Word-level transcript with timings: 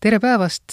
tere 0.00 0.18
päevast! 0.20 0.64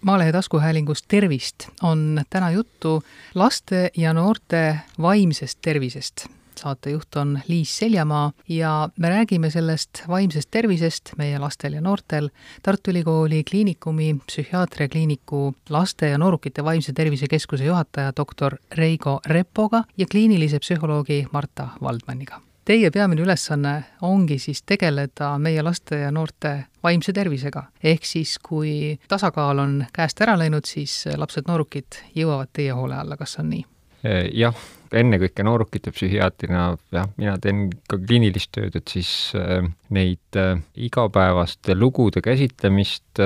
Maalehe 0.00 0.32
taskuhäälingus 0.32 1.02
Tervist 1.02 1.68
on 1.82 2.20
täna 2.30 2.50
juttu 2.50 3.02
laste 3.34 3.90
ja 3.96 4.12
noorte 4.12 4.76
vaimsest 5.02 5.58
tervisest. 5.62 6.26
saatejuht 6.60 7.16
on 7.16 7.40
Liis 7.48 7.78
Seljamaa 7.78 8.32
ja 8.48 8.88
me 8.98 9.08
räägime 9.08 9.50
sellest 9.50 10.02
vaimsest 10.08 10.50
tervisest 10.50 11.12
meie 11.18 11.38
lastel 11.38 11.72
ja 11.72 11.80
noortel 11.80 12.28
Tartu 12.62 12.90
Ülikooli 12.90 13.44
Kliinikumi 13.50 14.16
psühhiaatriakliiniku 14.26 15.54
laste 15.68 16.08
ja 16.08 16.18
noorukite 16.18 16.64
vaimse 16.64 16.92
tervise 16.92 17.26
keskuse 17.28 17.64
juhataja 17.64 18.12
doktor 18.16 18.56
Reigo 18.72 19.20
Repoga 19.26 19.84
ja 19.96 20.06
kliinilise 20.10 20.58
psühholoogi 20.58 21.26
Marta 21.32 21.68
Valdmaniga 21.82 22.47
teie 22.68 22.90
peamine 22.92 23.22
ülesanne 23.24 23.74
ongi 24.04 24.36
siis 24.42 24.60
tegeleda 24.66 25.30
meie 25.40 25.62
laste 25.64 26.02
ja 26.02 26.10
noorte 26.12 26.52
vaimse 26.84 27.12
tervisega. 27.16 27.62
ehk 27.82 28.04
siis, 28.04 28.36
kui 28.38 28.98
tasakaal 29.08 29.62
on 29.64 29.78
käest 29.92 30.20
ära 30.20 30.36
läinud, 30.38 30.68
siis 30.68 31.06
lapsed-noorukid 31.16 32.02
jõuavad 32.16 32.52
teie 32.52 32.74
hoole 32.76 32.98
alla, 32.98 33.16
kas 33.16 33.38
on 33.40 33.48
nii? 33.54 33.64
Eh, 34.04 34.28
jah, 34.36 34.58
ennekõike 34.92 35.42
noorukite 35.42 35.90
psühhiaatrina, 35.94 36.66
jah, 36.92 37.08
mina 37.16 37.38
teen 37.42 37.70
ka 37.88 37.98
kliinilist 37.98 38.52
tööd, 38.54 38.76
et 38.76 38.92
siis 38.92 39.32
äh, 39.38 39.64
neid 39.94 40.38
äh, 40.38 40.60
igapäevaste 40.76 41.74
lugude 41.74 42.22
käsitlemist 42.22 43.24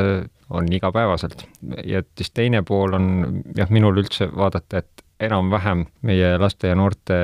on 0.53 0.73
igapäevaselt. 0.73 1.49
ja 1.85 2.03
siis 2.17 2.31
teine 2.31 2.63
pool 2.63 2.95
on 2.95 3.43
jah, 3.57 3.71
minul 3.71 3.99
üldse 4.05 4.31
vaadata, 4.31 4.85
et 4.85 5.05
enam-vähem 5.23 5.87
meie 6.07 6.37
laste 6.39 6.71
ja 6.71 6.79
noorte 6.79 7.19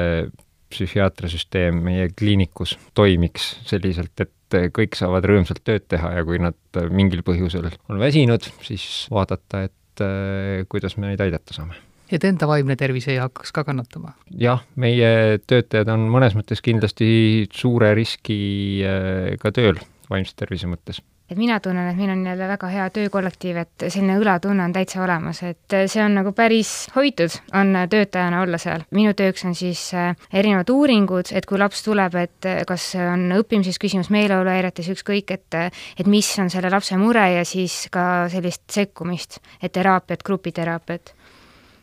psühhiaatriasüsteem 0.72 1.80
meie 1.84 2.08
kliinikus 2.12 2.76
toimiks 2.96 3.50
selliselt, 3.68 4.14
et 4.20 4.58
kõik 4.74 4.96
saavad 4.96 5.26
rõõmsalt 5.28 5.60
tööd 5.66 5.84
teha 5.90 6.14
ja 6.18 6.24
kui 6.24 6.40
nad 6.40 6.80
mingil 6.94 7.24
põhjusel 7.26 7.68
on 7.88 8.00
väsinud, 8.00 8.48
siis 8.64 8.86
vaadata, 9.12 9.66
et 9.68 10.04
äh, 10.04 10.64
kuidas 10.72 10.96
me 10.96 11.10
neid 11.10 11.22
aidata 11.24 11.56
saame. 11.56 11.76
et 12.12 12.24
enda 12.24 12.48
vaimne 12.48 12.76
tervis 12.76 13.08
ei 13.08 13.18
hakkaks 13.20 13.52
ka 13.52 13.64
kannatama? 13.68 14.14
jah, 14.32 14.64
meie 14.76 15.38
töötajad 15.46 15.92
on 15.92 16.08
mõnes 16.12 16.36
mõttes 16.38 16.64
kindlasti 16.64 17.48
suure 17.52 17.92
riskiga 17.98 19.52
tööl 19.52 19.80
vaimse 20.08 20.36
tervise 20.36 20.68
mõttes 20.70 21.02
et 21.30 21.36
mina 21.38 21.58
tunnen, 21.60 21.90
et 21.90 21.96
meil 21.96 22.10
on 22.10 22.24
jälle 22.26 22.48
väga 22.48 22.70
hea 22.72 22.86
töökollektiiv, 22.90 23.60
et 23.62 23.86
selline 23.88 24.18
õlatunne 24.20 24.64
on 24.64 24.72
täitsa 24.72 25.02
olemas, 25.04 25.42
et 25.44 25.76
see 25.86 26.02
on 26.04 26.16
nagu 26.20 26.32
päris 26.36 26.72
hoitud, 26.96 27.34
on 27.54 27.76
töötajana 27.90 28.42
olla 28.42 28.58
seal. 28.58 28.86
minu 28.90 29.12
tööks 29.18 29.44
on 29.44 29.54
siis 29.58 29.82
äh, 29.94 30.14
erinevad 30.32 30.70
uuringud, 30.72 31.32
et 31.32 31.46
kui 31.46 31.60
laps 31.60 31.82
tuleb, 31.84 32.16
et 32.22 32.50
kas 32.68 32.90
on 33.02 33.28
õppimises 33.38 33.78
küsimus, 33.80 34.10
meeleoluhäiretes, 34.14 34.88
ükskõik, 34.96 35.34
et 35.36 35.60
et 35.98 36.06
mis 36.06 36.28
on 36.38 36.50
selle 36.50 36.70
lapse 36.70 36.96
mure 36.96 37.24
ja 37.32 37.44
siis 37.44 37.86
ka 37.92 38.28
sellist 38.32 38.64
sekkumist, 38.72 39.40
et 39.62 39.72
teraapiat, 39.72 40.22
grupiteraapiat 40.24 41.14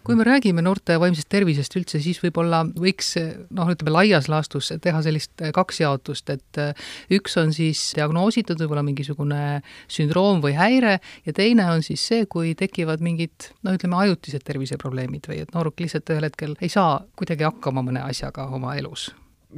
kui 0.06 0.18
me 0.18 0.26
räägime 0.28 0.62
noorte 0.66 1.00
vaimsest 1.02 1.30
tervisest 1.34 1.76
üldse, 1.80 2.00
siis 2.04 2.20
võib-olla 2.24 2.62
võiks 2.78 3.16
noh, 3.56 3.72
ütleme 3.74 3.94
laias 3.96 4.30
laastus 4.32 4.72
teha 4.84 5.02
sellist 5.06 5.42
äh, 5.42 5.54
kaks 5.56 5.82
jaotust, 5.82 6.30
et 6.34 6.62
äh, 6.62 6.88
üks 7.18 7.38
on 7.42 7.54
siis 7.56 7.82
diagnoositud 7.98 8.62
võib-olla 8.62 8.86
mingisugune 8.86 9.42
sündroom 9.92 10.44
või 10.46 10.56
häire 10.60 11.00
ja 11.26 11.36
teine 11.36 11.68
on 11.74 11.84
siis 11.86 12.06
see, 12.06 12.30
kui 12.30 12.54
tekivad 12.58 13.04
mingid 13.06 13.52
no 13.66 13.76
ütleme, 13.76 13.98
ajutised 14.06 14.46
terviseprobleemid 14.46 15.30
või 15.32 15.42
et 15.44 15.54
nooruk 15.58 15.82
lihtsalt 15.82 16.14
ühel 16.14 16.30
hetkel 16.30 16.58
ei 16.62 16.72
saa 16.72 17.00
kuidagi 17.18 17.48
hakkama 17.50 17.86
mõne 17.86 18.06
asjaga 18.06 18.50
oma 18.54 18.78
elus 18.78 19.10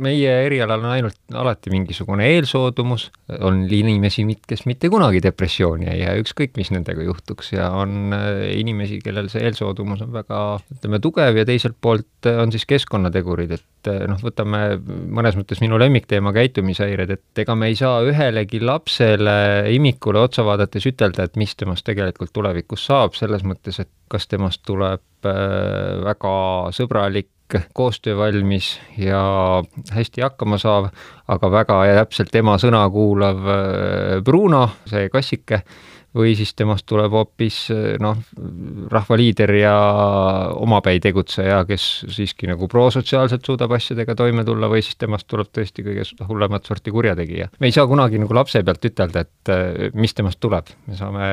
meie 0.01 0.31
erialal 0.45 0.81
on 0.83 0.91
ainult 0.91 1.35
alati 1.37 1.71
mingisugune 1.73 2.27
eelsoodumus, 2.35 3.07
on 3.45 3.63
inimesi, 3.73 4.25
kes 4.47 4.65
mitte 4.69 4.89
kunagi 4.93 5.21
depressiooni 5.23 5.89
ei 5.91 6.01
jää, 6.03 6.15
ükskõik 6.21 6.57
mis 6.59 6.71
nendega 6.73 7.05
juhtuks 7.05 7.51
ja 7.53 7.69
on 7.75 8.13
äh, 8.15 8.43
inimesi, 8.57 8.99
kellel 9.03 9.29
see 9.31 9.43
eelsoodumus 9.47 10.03
on 10.05 10.13
väga, 10.15 10.41
ütleme, 10.77 11.01
tugev 11.03 11.41
ja 11.41 11.45
teiselt 11.47 11.77
poolt 11.81 12.29
on 12.29 12.53
siis 12.53 12.67
keskkonnategurid, 12.69 13.55
et 13.57 13.91
äh, 13.91 14.03
noh, 14.09 14.21
võtame 14.23 14.63
mõnes 14.79 15.37
mõttes 15.39 15.61
minu 15.63 15.79
lemmikteema 15.81 16.33
käitumishäired, 16.35 17.15
et 17.17 17.43
ega 17.43 17.57
me 17.57 17.71
ei 17.71 17.79
saa 17.79 18.01
ühelegi 18.07 18.61
lapsele, 18.63 19.37
imikule 19.75 20.21
otsa 20.27 20.45
vaadates 20.47 20.89
ütelda, 20.89 21.27
et 21.27 21.39
mis 21.39 21.55
temast 21.57 21.87
tegelikult 21.87 22.33
tulevikus 22.35 22.85
saab, 22.89 23.17
selles 23.17 23.45
mõttes, 23.47 23.81
et 23.83 23.91
kas 24.11 24.29
temast 24.31 24.63
tuleb 24.67 25.27
äh, 25.27 25.97
väga 26.05 26.37
sõbralik, 26.75 27.31
koostöövalmis 27.73 28.73
ja 28.97 29.63
hästi 29.91 30.21
hakkama 30.21 30.57
saav, 30.61 30.89
aga 31.27 31.51
väga 31.51 31.77
täpselt 32.01 32.35
ema 32.35 32.57
sõna 32.61 32.83
kuulav 32.91 33.47
äh, 33.47 34.23
Bruno, 34.25 34.65
see 34.89 35.09
kassike 35.13 35.61
või 36.17 36.33
siis 36.37 36.53
temast 36.57 36.85
tuleb 36.89 37.13
hoopis 37.13 37.59
noh, 38.03 38.17
rahvaliider 38.91 39.53
ja 39.59 39.75
omapäi 40.57 40.99
tegutseja, 41.03 41.61
kes 41.69 41.87
siiski 42.13 42.49
nagu 42.49 42.67
prosotsiaalselt 42.71 43.45
suudab 43.45 43.75
asjadega 43.77 44.15
toime 44.17 44.45
tulla 44.47 44.69
või 44.71 44.83
siis 44.85 44.97
temast 44.99 45.27
tuleb 45.29 45.51
tõesti 45.53 45.85
kõige 45.85 46.07
hullemat 46.27 46.67
sorti 46.67 46.93
kurjategija. 46.93 47.49
me 47.59 47.69
ei 47.69 47.75
saa 47.75 47.87
kunagi 47.87 48.19
nagu 48.21 48.35
lapse 48.35 48.63
pealt 48.63 48.89
ütelda, 48.89 49.25
et 49.25 49.53
eh, 49.53 49.87
mis 49.93 50.13
temast 50.17 50.41
tuleb, 50.43 50.73
me 50.87 50.99
saame 50.99 51.31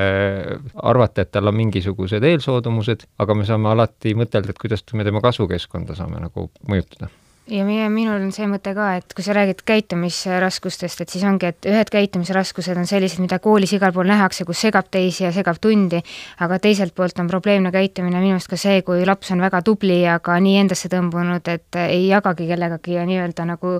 arvata, 0.75 1.25
et 1.25 1.33
tal 1.35 1.51
on 1.51 1.57
mingisugused 1.57 2.23
eelsoodumused, 2.23 3.07
aga 3.19 3.37
me 3.37 3.45
saame 3.47 3.71
alati 3.73 4.15
mõtelda, 4.17 4.53
et 4.53 4.61
kuidas 4.61 4.85
me 4.93 5.07
tema 5.07 5.23
kasvukeskkonda 5.25 5.97
saame 5.97 6.21
nagu 6.23 6.49
mõjutada 6.69 7.11
ja 7.47 7.65
meie, 7.65 7.85
minul 7.93 8.23
on 8.23 8.31
see 8.33 8.47
mõte 8.49 8.71
ka, 8.75 8.87
et 8.99 9.13
kui 9.13 9.23
sa 9.25 9.35
räägid 9.37 9.61
käitumisraskustest, 9.67 11.03
et 11.03 11.11
siis 11.13 11.23
ongi, 11.27 11.51
et 11.51 11.67
ühed 11.69 11.89
käitumisraskused 11.93 12.77
on 12.79 12.87
sellised, 12.89 13.21
mida 13.21 13.37
koolis 13.43 13.75
igal 13.77 13.93
pool 13.93 14.09
nähakse, 14.09 14.47
kus 14.47 14.63
segab 14.65 14.89
teisi 14.91 15.25
ja 15.27 15.31
segab 15.35 15.59
tundi, 15.61 15.99
aga 16.41 16.57
teiselt 16.61 16.95
poolt 16.97 17.19
on 17.21 17.29
probleemne 17.29 17.69
käitumine 17.75 18.21
minu 18.23 18.37
arust 18.37 18.49
ka 18.49 18.57
see, 18.59 18.81
kui 18.85 19.05
laps 19.05 19.29
on 19.35 19.43
väga 19.45 19.61
tubli, 19.65 19.99
aga 20.09 20.39
nii 20.41 20.55
endasse 20.63 20.89
tõmbunud, 20.91 21.51
et 21.53 21.79
ei 21.85 22.07
jagagi 22.07 22.47
kellegagi 22.49 22.97
ja 22.97 23.05
nii-öelda 23.09 23.45
nagu 23.51 23.75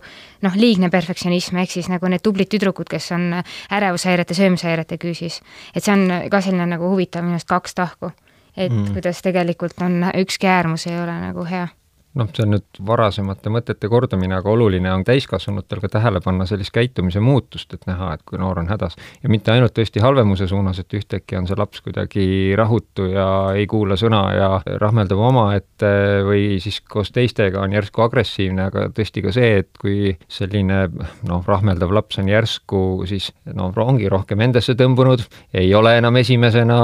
noh, 0.45 0.59
liigne 0.59 0.91
perfektsionism, 0.93 1.57
ehk 1.63 1.73
siis 1.77 1.89
nagu 1.89 2.11
need 2.11 2.23
tublid 2.25 2.51
tüdrukud, 2.53 2.89
kes 2.91 3.09
on 3.17 3.31
ärevushäirete, 3.73 4.37
söömishäirete 4.37 4.99
küüsis. 5.01 5.41
et 5.73 5.83
see 5.83 5.93
on 5.93 6.29
ka 6.29 6.41
selline 6.41 6.69
nagu 6.69 6.91
huvitav 6.91 7.25
minu 7.25 7.39
arust 7.39 7.49
kaks 7.49 7.73
tahku. 7.73 8.11
et 8.55 8.71
mm. 8.71 8.93
kuidas 8.93 9.25
tegelikult 9.25 9.81
on, 9.81 10.05
ükski 10.21 10.47
äärmus 10.47 10.87
ei 10.87 10.99
ole 11.01 11.17
nagu 11.25 11.43
hea 11.49 11.67
noh, 12.15 12.29
see 12.31 12.45
on 12.45 12.55
nüüd 12.55 12.79
varasemate 12.87 13.51
mõtete 13.53 13.89
kordamine, 13.91 14.37
aga 14.39 14.51
oluline 14.51 14.91
on 14.93 15.03
täiskasvanutel 15.07 15.81
ka 15.83 15.89
tähele 15.97 16.21
panna 16.23 16.47
sellist 16.47 16.73
käitumise 16.75 17.21
muutust, 17.23 17.73
et 17.75 17.85
näha, 17.89 18.13
et 18.15 18.23
kui 18.27 18.39
noor 18.39 18.61
on 18.61 18.69
hädas. 18.71 18.95
ja 19.23 19.29
mitte 19.31 19.51
ainult 19.51 19.75
tõesti 19.75 20.01
halvemuse 20.03 20.47
suunas, 20.47 20.79
et 20.79 20.93
ühtäkki 20.95 21.37
on 21.37 21.47
see 21.47 21.57
laps 21.59 21.83
kuidagi 21.85 22.55
rahutu 22.57 23.09
ja 23.11 23.27
ei 23.55 23.67
kuula 23.67 23.97
sõna 23.99 24.21
ja 24.35 24.49
rahmeldab 24.81 25.19
omaette 25.29 25.91
või 26.25 26.59
siis 26.63 26.79
koos 26.81 27.11
teistega 27.15 27.61
on 27.61 27.75
järsku 27.75 28.05
agressiivne, 28.05 28.69
aga 28.71 28.87
tõesti 28.95 29.23
ka 29.25 29.35
see, 29.35 29.51
et 29.63 29.71
kui 29.81 30.15
selline 30.31 30.85
noh, 31.27 31.43
rahmeldav 31.47 31.91
laps 31.95 32.19
on 32.23 32.31
järsku 32.31 33.03
siis 33.09 33.31
noh, 33.51 33.73
ongi 33.85 34.09
rohkem 34.09 34.41
endasse 34.41 34.75
tõmbunud, 34.79 35.25
ei 35.53 35.73
ole 35.75 35.97
enam 35.99 36.15
esimesena 36.21 36.79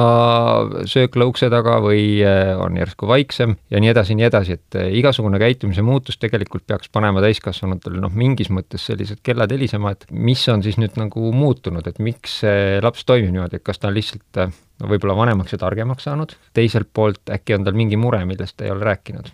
söökla 0.89 1.25
ukse 1.29 1.49
taga 1.51 1.79
või 1.83 2.19
eh, 2.19 2.51
on 2.59 2.75
järsku 2.77 3.07
vaiksem 3.07 3.55
ja 3.71 3.79
nii 3.81 3.93
edasi, 3.95 4.19
nii 4.19 4.27
edasi, 4.27 4.59
et 4.59 4.79
igasugune 4.91 5.20
igasugune 5.21 5.39
käitumise 5.39 5.83
muutus 5.85 6.17
tegelikult 6.17 6.65
peaks 6.67 6.89
panema 6.89 7.21
täiskasvanutele 7.21 8.01
noh, 8.01 8.11
mingis 8.13 8.49
mõttes 8.49 8.85
sellised 8.89 9.21
kellad 9.23 9.51
helisema, 9.53 9.93
et 9.93 10.05
mis 10.11 10.41
on 10.49 10.63
siis 10.63 10.79
nüüd 10.81 10.97
nagu 10.97 11.31
muutunud, 11.31 11.85
et 11.87 11.99
miks 11.99 12.41
see 12.41 12.79
laps 12.81 13.05
toimib 13.05 13.31
niimoodi, 13.31 13.59
et 13.59 13.63
kas 13.63 13.79
ta 13.79 13.89
on 13.89 13.95
lihtsalt 13.95 14.41
võib-olla 14.81 15.15
vanemaks 15.15 15.53
ja 15.53 15.61
targemaks 15.61 16.07
saanud, 16.09 16.33
teiselt 16.53 16.89
poolt 16.93 17.29
äkki 17.29 17.55
on 17.55 17.67
tal 17.67 17.77
mingi 17.77 17.99
mure, 17.99 18.23
millest 18.25 18.57
ta 18.57 18.65
ei 18.65 18.73
ole 18.73 18.87
rääkinud 18.87 19.29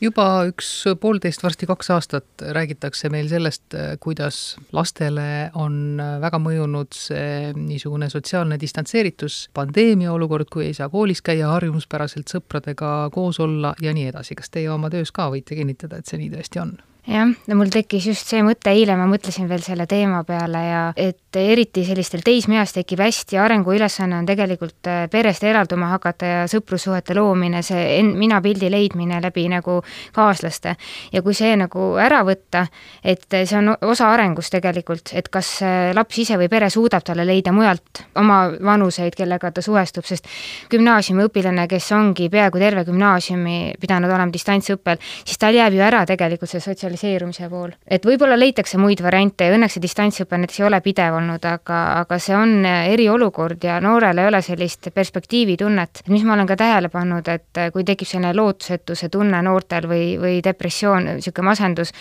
juba 0.00 0.24
üks 0.48 0.70
poolteist, 1.00 1.42
varsti 1.42 1.66
kaks 1.68 1.90
aastat 1.94 2.44
räägitakse 2.54 3.10
meil 3.12 3.28
sellest, 3.30 3.74
kuidas 4.02 4.56
lastele 4.72 5.50
on 5.58 5.98
väga 6.22 6.40
mõjunud 6.42 6.94
see 6.94 7.52
niisugune 7.56 8.10
sotsiaalne 8.12 8.58
distantseeritus, 8.60 9.48
pandeemia 9.54 10.12
olukord, 10.14 10.50
kui 10.52 10.68
ei 10.68 10.76
saa 10.76 10.90
koolis 10.92 11.22
käia, 11.24 11.50
harjumuspäraselt 11.54 12.30
sõpradega 12.30 12.92
koos 13.14 13.40
olla 13.42 13.74
ja 13.82 13.94
nii 13.94 14.10
edasi. 14.12 14.38
kas 14.38 14.50
teie 14.54 14.70
oma 14.70 14.90
töös 14.90 15.12
ka 15.12 15.30
võite 15.32 15.58
kinnitada, 15.58 15.98
et 15.98 16.06
see 16.06 16.20
nii 16.22 16.32
tõesti 16.36 16.62
on? 16.62 16.78
Jah, 17.08 17.30
no 17.48 17.56
mul 17.56 17.70
tekkis 17.72 18.06
just 18.10 18.28
see 18.28 18.42
mõte, 18.44 18.72
eile 18.74 18.94
ma 18.98 19.06
mõtlesin 19.08 19.48
veel 19.48 19.62
selle 19.64 19.86
teema 19.88 20.20
peale 20.28 20.60
ja 20.64 20.80
et 20.98 21.36
eriti 21.38 21.84
sellistel 21.86 22.20
teismeeas 22.24 22.74
tekib 22.76 23.00
hästi 23.00 23.38
arenguülesanne 23.40 24.18
on 24.18 24.28
tegelikult 24.28 24.88
äh, 24.90 25.06
perest 25.12 25.44
eralduma 25.46 25.88
hakata 25.94 26.28
ja 26.28 26.42
sõprussuhete 26.50 27.16
loomine, 27.16 27.62
see 27.64 27.80
en-, 27.98 28.12
mina-pildi 28.18 28.68
leidmine 28.72 29.22
läbi 29.24 29.46
nagu 29.48 29.78
kaaslaste. 30.16 30.74
ja 31.12 31.22
kui 31.24 31.36
see 31.36 31.54
nagu 31.56 31.94
ära 32.00 32.20
võtta, 32.28 32.66
et 33.04 33.24
see 33.38 33.56
on 33.56 33.72
osa 33.88 34.10
arengust 34.12 34.52
tegelikult, 34.52 35.14
et 35.16 35.32
kas 35.32 35.54
äh, 35.64 35.90
laps 35.96 36.20
ise 36.24 36.36
või 36.40 36.50
pere 36.52 36.68
suudab 36.70 37.06
talle 37.08 37.24
leida 37.28 37.54
mujalt 37.56 38.04
oma 38.20 38.40
vanuseid, 38.52 39.16
kellega 39.16 39.52
ta 39.52 39.64
suhestub, 39.64 40.04
sest 40.04 40.28
gümnaasiumiõpilane, 40.72 41.68
kes 41.70 41.88
ongi 41.96 42.28
peaaegu 42.32 42.60
terve 42.60 42.84
gümnaasiumi 42.88 43.58
pidanud 43.80 44.12
olema 44.12 44.32
distantsõppel, 44.32 45.00
siis 45.24 45.40
tal 45.40 45.56
jääb 45.56 45.76
ju 45.76 45.84
ära 45.84 46.04
tegelikult 46.08 46.52
see 46.52 46.60
sotsialis-, 46.60 46.97
sotsialiseerumise 46.98 47.48
pool. 47.48 47.72
et 47.86 48.04
võib-olla 48.04 48.36
leitakse 48.38 48.78
muid 48.78 49.00
variante 49.02 49.46
ja 49.46 49.54
õnneks 49.54 49.76
see 49.76 49.82
distantsõpe 49.82 50.38
näiteks 50.38 50.60
ei 50.60 50.66
ole 50.66 50.80
pidev 50.82 51.16
olnud, 51.18 51.44
aga, 51.44 51.78
aga 52.02 52.18
see 52.18 52.36
on 52.36 52.64
eriolukord 52.66 53.62
ja 53.64 53.78
noorel 53.80 54.18
ei 54.18 54.26
ole 54.26 54.40
sellist 54.42 54.90
perspektiivitunnet. 54.94 56.02
mis 56.08 56.24
ma 56.24 56.34
olen 56.34 56.46
ka 56.46 56.56
tähele 56.56 56.88
pannud, 56.88 57.28
et 57.28 57.62
kui 57.72 57.84
tekib 57.84 58.08
selline 58.08 58.34
lootusetuse 58.34 59.08
tunne 59.08 59.42
noortel 59.42 59.88
või, 59.88 60.18
või 60.20 60.40
depressioon, 60.44 61.14
niisugune 61.18 61.48
masendus, 61.50 61.92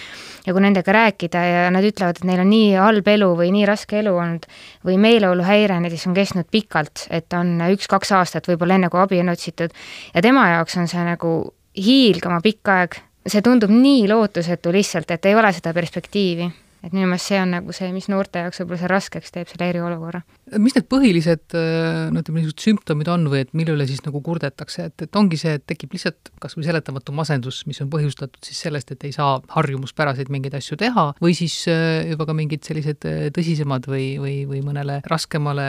ja 0.45 0.53
kui 0.53 0.61
nendega 0.61 0.91
rääkida 0.91 1.43
ja 1.45 1.67
nad 1.71 1.85
ütlevad, 1.85 2.17
et 2.17 2.27
neil 2.27 2.43
on 2.43 2.49
nii 2.51 2.73
halb 2.75 3.07
elu 3.07 3.31
või 3.37 3.51
nii 3.55 3.65
raske 3.69 4.01
elu 4.01 4.15
olnud 4.15 4.47
või 4.85 4.97
meeleoluhäire 5.01 5.79
näiteks 5.83 6.07
on 6.07 6.17
kestnud 6.17 6.49
pikalt, 6.51 7.07
et 7.09 7.33
on 7.33 7.59
üks-kaks 7.71 8.13
aastat 8.17 8.47
võib-olla 8.49 8.79
enne, 8.79 8.89
kui 8.89 9.01
abi 9.01 9.21
on 9.21 9.33
otsitud, 9.35 9.73
ja 10.13 10.25
tema 10.25 10.49
jaoks 10.55 10.77
on 10.77 10.87
see 10.89 11.03
nagu 11.05 11.35
hiilgama 11.77 12.39
pikk 12.41 12.71
aeg, 12.73 12.95
see 13.27 13.43
tundub 13.45 13.73
nii 13.73 14.07
lootusetu 14.09 14.71
lihtsalt, 14.73 15.11
et 15.11 15.25
ei 15.29 15.35
ole 15.35 15.51
seda 15.55 15.73
perspektiivi 15.75 16.47
et 16.85 16.93
minu 16.93 17.07
meelest 17.09 17.31
see 17.31 17.39
on 17.41 17.51
nagu 17.55 17.73
see, 17.75 17.89
mis 17.93 18.07
noorte 18.11 18.41
jaoks 18.43 18.61
võib-olla 18.61 18.79
see 18.81 18.89
raskeks 18.91 19.33
teeb, 19.33 19.49
selle 19.49 19.69
eriolukorra. 19.71 20.21
mis 20.61 20.75
need 20.77 20.87
põhilised 20.91 21.55
äh, 21.57 22.07
no 22.13 22.21
ütleme, 22.21 22.41
niisugused 22.41 22.63
sümptomid 22.63 23.09
on 23.11 23.27
või 23.31 23.43
et 23.45 23.53
mille 23.57 23.73
üle 23.75 23.87
siis 23.89 24.03
nagu 24.05 24.21
kurdetakse, 24.23 24.87
et, 24.91 25.05
et 25.07 25.19
ongi 25.19 25.39
see, 25.41 25.55
et 25.57 25.65
tekib 25.67 25.95
lihtsalt 25.95 26.31
kas 26.43 26.57
või 26.57 26.67
seletamatu 26.67 27.15
masendus, 27.17 27.63
mis 27.69 27.81
on 27.83 27.91
põhjustatud 27.93 28.39
siis 28.45 28.61
sellest, 28.67 28.93
et 28.93 29.07
ei 29.09 29.15
saa 29.15 29.39
harjumuspäraseid 29.55 30.31
mingeid 30.33 30.59
asju 30.59 30.77
teha, 30.79 31.09
või 31.23 31.37
siis 31.37 31.59
äh, 31.71 32.03
juba 32.11 32.29
ka 32.29 32.37
mingid 32.37 32.67
sellised 32.67 33.09
äh, 33.09 33.25
tõsisemad 33.35 33.89
või, 33.89 34.11
või, 34.21 34.37
või 34.49 34.61
mõnele 34.65 35.01
raskemale 35.07 35.67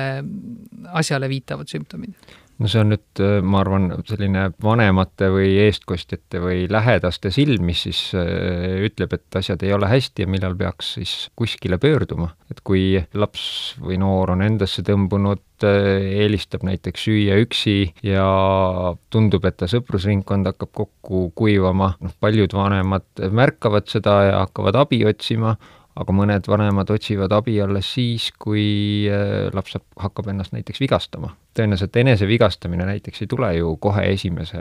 asjale 0.99 1.31
viitavad 1.33 1.73
sümptomid? 1.73 2.37
No 2.59 2.71
see 2.71 2.81
on 2.83 2.93
nüüd, 2.93 3.23
äh, 3.23 3.39
ma 3.45 3.63
arvan, 3.63 3.89
selline 4.09 4.49
vanemate 4.63 5.31
või 5.33 5.53
eestkostjate 5.67 6.41
või 6.43 6.67
lähedaste 6.71 7.31
silm, 7.35 7.69
mis 7.69 7.85
siis 7.87 8.01
äh, 8.19 8.81
ütleb, 8.89 9.15
et 9.15 9.39
asjad 9.41 9.63
ei 9.67 9.75
ole 9.77 9.91
hästi 9.91 10.25
ja 10.25 10.31
millal 10.31 10.57
peaks 10.59 10.97
siis 10.99 11.15
kuskile 11.39 11.79
pöörduma. 11.83 12.33
et 12.51 12.63
kui 12.65 12.97
laps 13.13 13.77
või 13.77 13.99
noor 14.01 14.33
on 14.33 14.43
endasse 14.43 14.83
tõmbunud, 14.87 15.45
äh, 15.63 16.21
eelistab 16.25 16.67
näiteks 16.67 17.07
süüa 17.09 17.39
üksi 17.45 17.93
ja 18.03 18.27
tundub, 19.11 19.45
et 19.45 19.59
ta 19.61 19.71
sõprusringkond 19.71 20.51
hakkab 20.51 20.73
kokku 20.83 21.29
kuivama, 21.39 21.95
noh, 22.01 22.15
paljud 22.21 22.55
vanemad 22.57 23.07
märkavad 23.31 23.91
seda 23.91 24.21
ja 24.33 24.39
hakkavad 24.47 24.81
abi 24.83 25.05
otsima, 25.07 25.57
aga 25.99 26.15
mõned 26.15 26.47
vanemad 26.49 26.91
otsivad 26.95 27.33
abi 27.35 27.57
alles 27.63 27.91
siis, 27.97 28.29
kui 28.39 29.09
äh, 29.11 29.49
laps 29.55 29.75
saab, 29.77 29.85
hakkab 30.05 30.31
ennast 30.33 30.55
näiteks 30.55 30.81
vigastama. 30.83 31.35
tõenäoliselt 31.59 31.97
enesevigastamine 31.99 32.85
näiteks 32.87 33.25
ei 33.25 33.31
tule 33.31 33.49
ju 33.57 33.73
kohe 33.83 34.05
esimese 34.13 34.61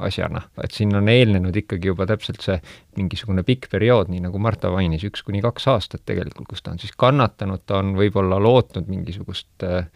asjana, 0.00 0.46
et 0.64 0.72
siin 0.72 0.94
on 0.96 1.10
eelnenud 1.12 1.56
ikkagi 1.60 1.90
juba 1.90 2.06
täpselt 2.08 2.40
see 2.40 2.56
mingisugune 2.96 3.44
pikk 3.44 3.68
periood, 3.70 4.08
nii 4.08 4.22
nagu 4.24 4.40
Marta 4.40 4.70
mainis, 4.72 5.04
üks 5.04 5.26
kuni 5.26 5.42
kaks 5.44 5.68
aastat 5.74 6.06
tegelikult, 6.08 6.48
kus 6.48 6.64
ta 6.64 6.72
on 6.72 6.80
siis 6.80 6.96
kannatanud, 6.96 7.66
ta 7.68 7.82
on 7.82 7.92
võib-olla 7.98 8.40
lootnud 8.40 8.88
mingisugust 8.88 9.66
äh, 9.68 9.90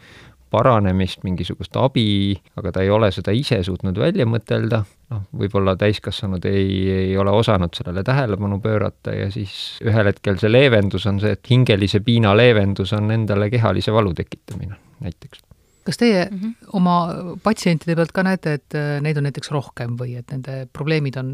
paranemist, 0.51 1.23
mingisugust 1.23 1.77
abi, 1.79 2.35
aga 2.59 2.73
ta 2.75 2.83
ei 2.83 2.89
ole 2.91 3.11
seda 3.15 3.33
ise 3.35 3.61
suutnud 3.63 3.97
välja 3.99 4.27
mõtelda, 4.29 4.81
noh, 5.13 5.23
võib-olla 5.43 5.77
täiskasvanud 5.79 6.45
ei, 6.49 6.73
ei 6.91 7.13
ole 7.19 7.33
osanud 7.35 7.75
sellele 7.77 8.03
tähelepanu 8.07 8.59
pöörata 8.63 9.15
ja 9.15 9.29
siis 9.31 9.53
ühel 9.85 10.11
hetkel 10.11 10.39
see 10.41 10.51
leevendus 10.51 11.07
on 11.11 11.21
see, 11.23 11.35
et 11.37 11.51
hingelise 11.51 12.03
piina 12.05 12.35
leevendus 12.37 12.93
on 12.97 13.11
endale 13.15 13.49
kehalise 13.53 13.95
valu 13.95 14.13
tekitamine 14.17 14.77
näiteks 15.01 15.45
kas 15.83 15.97
teie 15.97 16.27
mm 16.31 16.37
-hmm. 16.37 16.67
oma 16.73 17.07
patsientide 17.43 17.95
pealt 17.95 18.11
ka 18.11 18.23
näete, 18.23 18.53
et 18.53 18.75
äh, 18.75 19.01
neid 19.01 19.17
on 19.17 19.23
näiteks 19.23 19.51
rohkem 19.51 19.97
või 19.97 20.15
et 20.19 20.31
nende 20.31 20.67
probleemid 20.73 21.17
on 21.17 21.31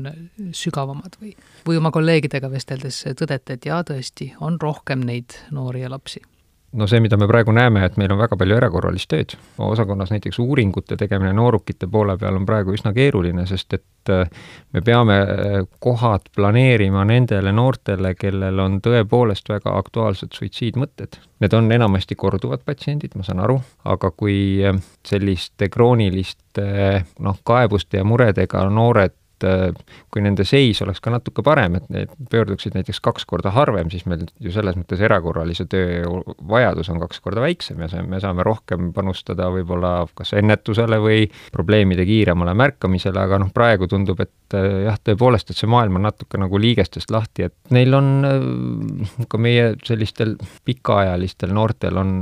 sügavamad 0.51 1.19
või, 1.21 1.35
või 1.67 1.77
oma 1.77 1.91
kolleegidega 1.91 2.51
vesteldes 2.51 3.03
tõdete, 3.21 3.53
et 3.53 3.65
jaa, 3.65 3.81
tõesti, 3.83 4.33
on 4.39 4.61
rohkem 4.61 4.99
neid 4.99 5.35
noori 5.51 5.81
ja 5.81 5.89
lapsi? 5.89 6.21
No 6.71 6.87
see, 6.87 6.99
mida 6.99 7.17
me 7.17 7.27
praegu 7.27 7.53
näeme, 7.55 7.85
et 7.85 7.97
meil 7.97 8.11
on 8.11 8.19
väga 8.19 8.37
palju 8.37 8.55
erakorralist 8.57 9.09
tööd. 9.11 9.35
osakonnas 9.57 10.11
näiteks 10.11 10.39
uuringute 10.39 10.97
tegemine 10.97 11.33
noorukite 11.33 11.87
poole 11.87 12.17
peal 12.17 12.35
on 12.35 12.45
praegu 12.45 12.75
üsna 12.75 12.93
keeruline, 12.93 13.45
sest 13.47 13.73
et 13.73 14.11
äh, 14.11 14.29
me 14.73 14.81
peame 14.81 15.17
äh, 15.21 15.57
kohad 15.79 16.27
planeerima 16.35 17.05
nendele 17.05 17.51
noortele, 17.51 18.13
kellel 18.15 18.59
on 18.59 18.79
tõepoolest 18.83 19.49
väga 19.49 19.77
aktuaalsed 19.79 20.35
suitsiidmõtted. 20.35 21.21
Need 21.39 21.53
on 21.53 21.71
enamasti 21.71 22.15
korduvad 22.15 22.65
patsiendid, 22.65 23.15
ma 23.15 23.23
saan 23.23 23.43
aru, 23.45 23.59
aga 23.85 24.11
kui 24.11 24.37
äh, 24.65 24.75
selliste 25.07 25.69
krooniliste 25.69 26.67
noh, 27.23 27.39
kaebuste 27.43 28.01
ja 28.01 28.07
muredega 28.07 28.67
noored 28.69 29.15
et 29.37 29.47
äh, 29.47 29.97
kui 30.13 30.23
nende 30.25 30.45
seis 30.47 30.81
oleks 30.81 31.01
ka 31.03 31.11
natuke 31.13 31.43
parem, 31.45 31.77
et 31.77 31.87
need 31.93 32.13
pöörduksid 32.31 32.75
näiteks 32.77 32.99
kaks 33.05 33.27
korda 33.29 33.51
harvem, 33.53 33.91
siis 33.93 34.05
meil 34.09 34.25
ju 34.41 34.51
selles 34.53 34.77
mõttes 34.79 35.01
erakorralise 35.03 35.67
töö 35.69 36.03
vajadus 36.49 36.89
on 36.93 37.01
kaks 37.03 37.21
korda 37.23 37.43
väiksem 37.43 37.81
ja 37.83 37.89
see, 37.91 38.03
me 38.07 38.21
saame 38.23 38.45
rohkem 38.47 38.91
panustada 38.95 39.49
võib-olla 39.53 39.93
kas 40.17 40.33
ennetusele 40.37 40.99
või 41.03 41.27
probleemide 41.53 42.05
kiiremale 42.07 42.55
märkamisele, 42.57 43.21
aga 43.21 43.41
noh, 43.43 43.51
praegu 43.53 43.89
tundub, 43.91 44.21
et 44.25 44.57
äh, 44.57 44.87
jah, 44.87 44.97
tõepoolest, 45.03 45.51
et 45.51 45.59
see 45.59 45.69
maailm 45.69 45.99
on 46.01 46.07
natuke 46.09 46.41
nagu 46.41 46.61
liigestest 46.61 47.13
lahti, 47.13 47.47
et 47.51 47.75
neil 47.75 47.93
on 47.97 48.13
äh, 48.27 49.27
ka 49.29 49.41
meie 49.41 49.75
sellistel 49.85 50.37
pikaajalistel 50.67 51.53
noortel 51.53 52.01
on 52.01 52.15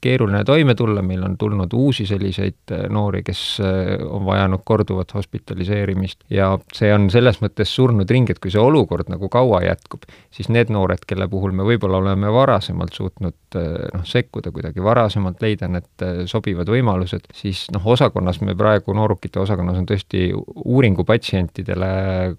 keeruline 0.00 0.42
toime 0.44 0.74
tulla, 0.74 1.02
meil 1.02 1.22
on 1.26 1.36
tulnud 1.38 1.72
uusi 1.76 2.06
selliseid 2.08 2.74
noori, 2.92 3.22
kes 3.26 3.42
on 3.60 4.24
vajanud 4.26 4.62
korduvat 4.64 5.14
hospitaliseerimist 5.14 6.24
ja 6.30 6.52
see 6.74 6.92
on 6.94 7.08
selles 7.12 7.40
mõttes 7.42 7.74
surnud 7.74 8.10
ring, 8.10 8.30
et 8.30 8.40
kui 8.42 8.52
see 8.52 8.62
olukord 8.62 9.10
nagu 9.12 9.28
kaua 9.32 9.62
jätkub, 9.64 10.06
siis 10.34 10.48
need 10.52 10.72
noored, 10.72 11.04
kelle 11.08 11.28
puhul 11.30 11.54
me 11.56 11.66
võib-olla 11.66 12.00
oleme 12.00 12.32
varasemalt 12.32 12.96
suutnud 12.96 13.58
eh, 13.58 13.68
noh, 13.94 14.06
sekkuda 14.06 14.52
kuidagi 14.54 14.84
varasemalt, 14.84 15.40
leida 15.42 15.68
need 15.70 16.06
sobivad 16.30 16.70
võimalused, 16.70 17.30
siis 17.36 17.66
noh, 17.74 17.86
osakonnas 17.94 18.40
me 18.44 18.56
praegu, 18.58 18.94
noorukite 18.96 19.40
osakonnas 19.42 19.80
on 19.80 19.88
tõesti 19.90 20.30
uuringupatsientidele 20.34 21.92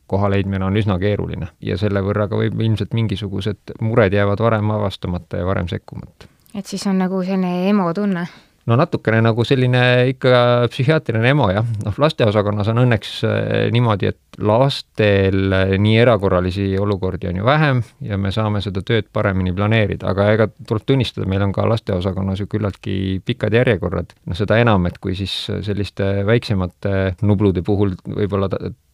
koha 0.08 0.31
leidmine 0.34 0.66
on 0.68 0.78
üsna 0.81 0.98
keeruline 1.02 1.52
ja 1.62 1.78
selle 1.81 2.04
võrra 2.06 2.28
ka 2.31 2.40
võib 2.40 2.60
ilmselt 2.62 2.96
mingisugused 2.98 3.75
mured 3.81 4.13
jäävad 4.13 4.44
varem 4.44 4.72
avastamata 4.78 5.42
ja 5.42 5.48
varem 5.48 5.69
sekkumata. 5.72 6.31
Et 6.56 6.65
siis 6.65 6.88
on 6.88 6.98
nagu 7.01 7.24
selline 7.25 7.69
emo 7.69 7.92
tunne. 7.94 8.25
No 8.69 8.75
natukene 8.77 9.24
nagu 9.25 9.42
selline 9.48 9.80
ikka 10.12 10.68
psühhiaatriline 10.69 11.31
emo 11.33 11.48
jah, 11.50 11.65
noh 11.81 11.95
lasteosakonnas 12.03 12.68
on 12.69 12.83
õnneks 12.83 13.13
äh, 13.25 13.63
niimoodi, 13.74 14.12
et 14.12 14.38
lastel 14.45 15.56
äh, 15.57 15.74
nii 15.81 15.95
erakorralisi 16.03 16.68
olukordi 16.77 17.31
on 17.31 17.39
ju 17.41 17.48
vähem 17.48 17.81
ja 18.05 18.20
me 18.22 18.29
saame 18.31 18.62
seda 18.62 18.84
tööd 18.86 19.10
paremini 19.13 19.53
planeerida, 19.58 20.13
aga 20.13 20.29
ega 20.36 20.48
tuleb 20.70 20.86
tunnistada, 20.86 21.25
meil 21.29 21.41
on 21.48 21.55
ka 21.58 21.65
lasteosakonnas 21.72 22.43
ju 22.43 22.51
küllaltki 22.51 22.96
pikad 23.25 23.58
järjekorrad, 23.58 24.13
noh 24.29 24.38
seda 24.38 24.62
enam, 24.62 24.86
et 24.91 25.01
kui 25.01 25.17
siis 25.17 25.34
selliste 25.65 26.13
väiksemate 26.29 27.17
nublude 27.25 27.65
puhul 27.65 27.98
võib-olla 28.05 28.51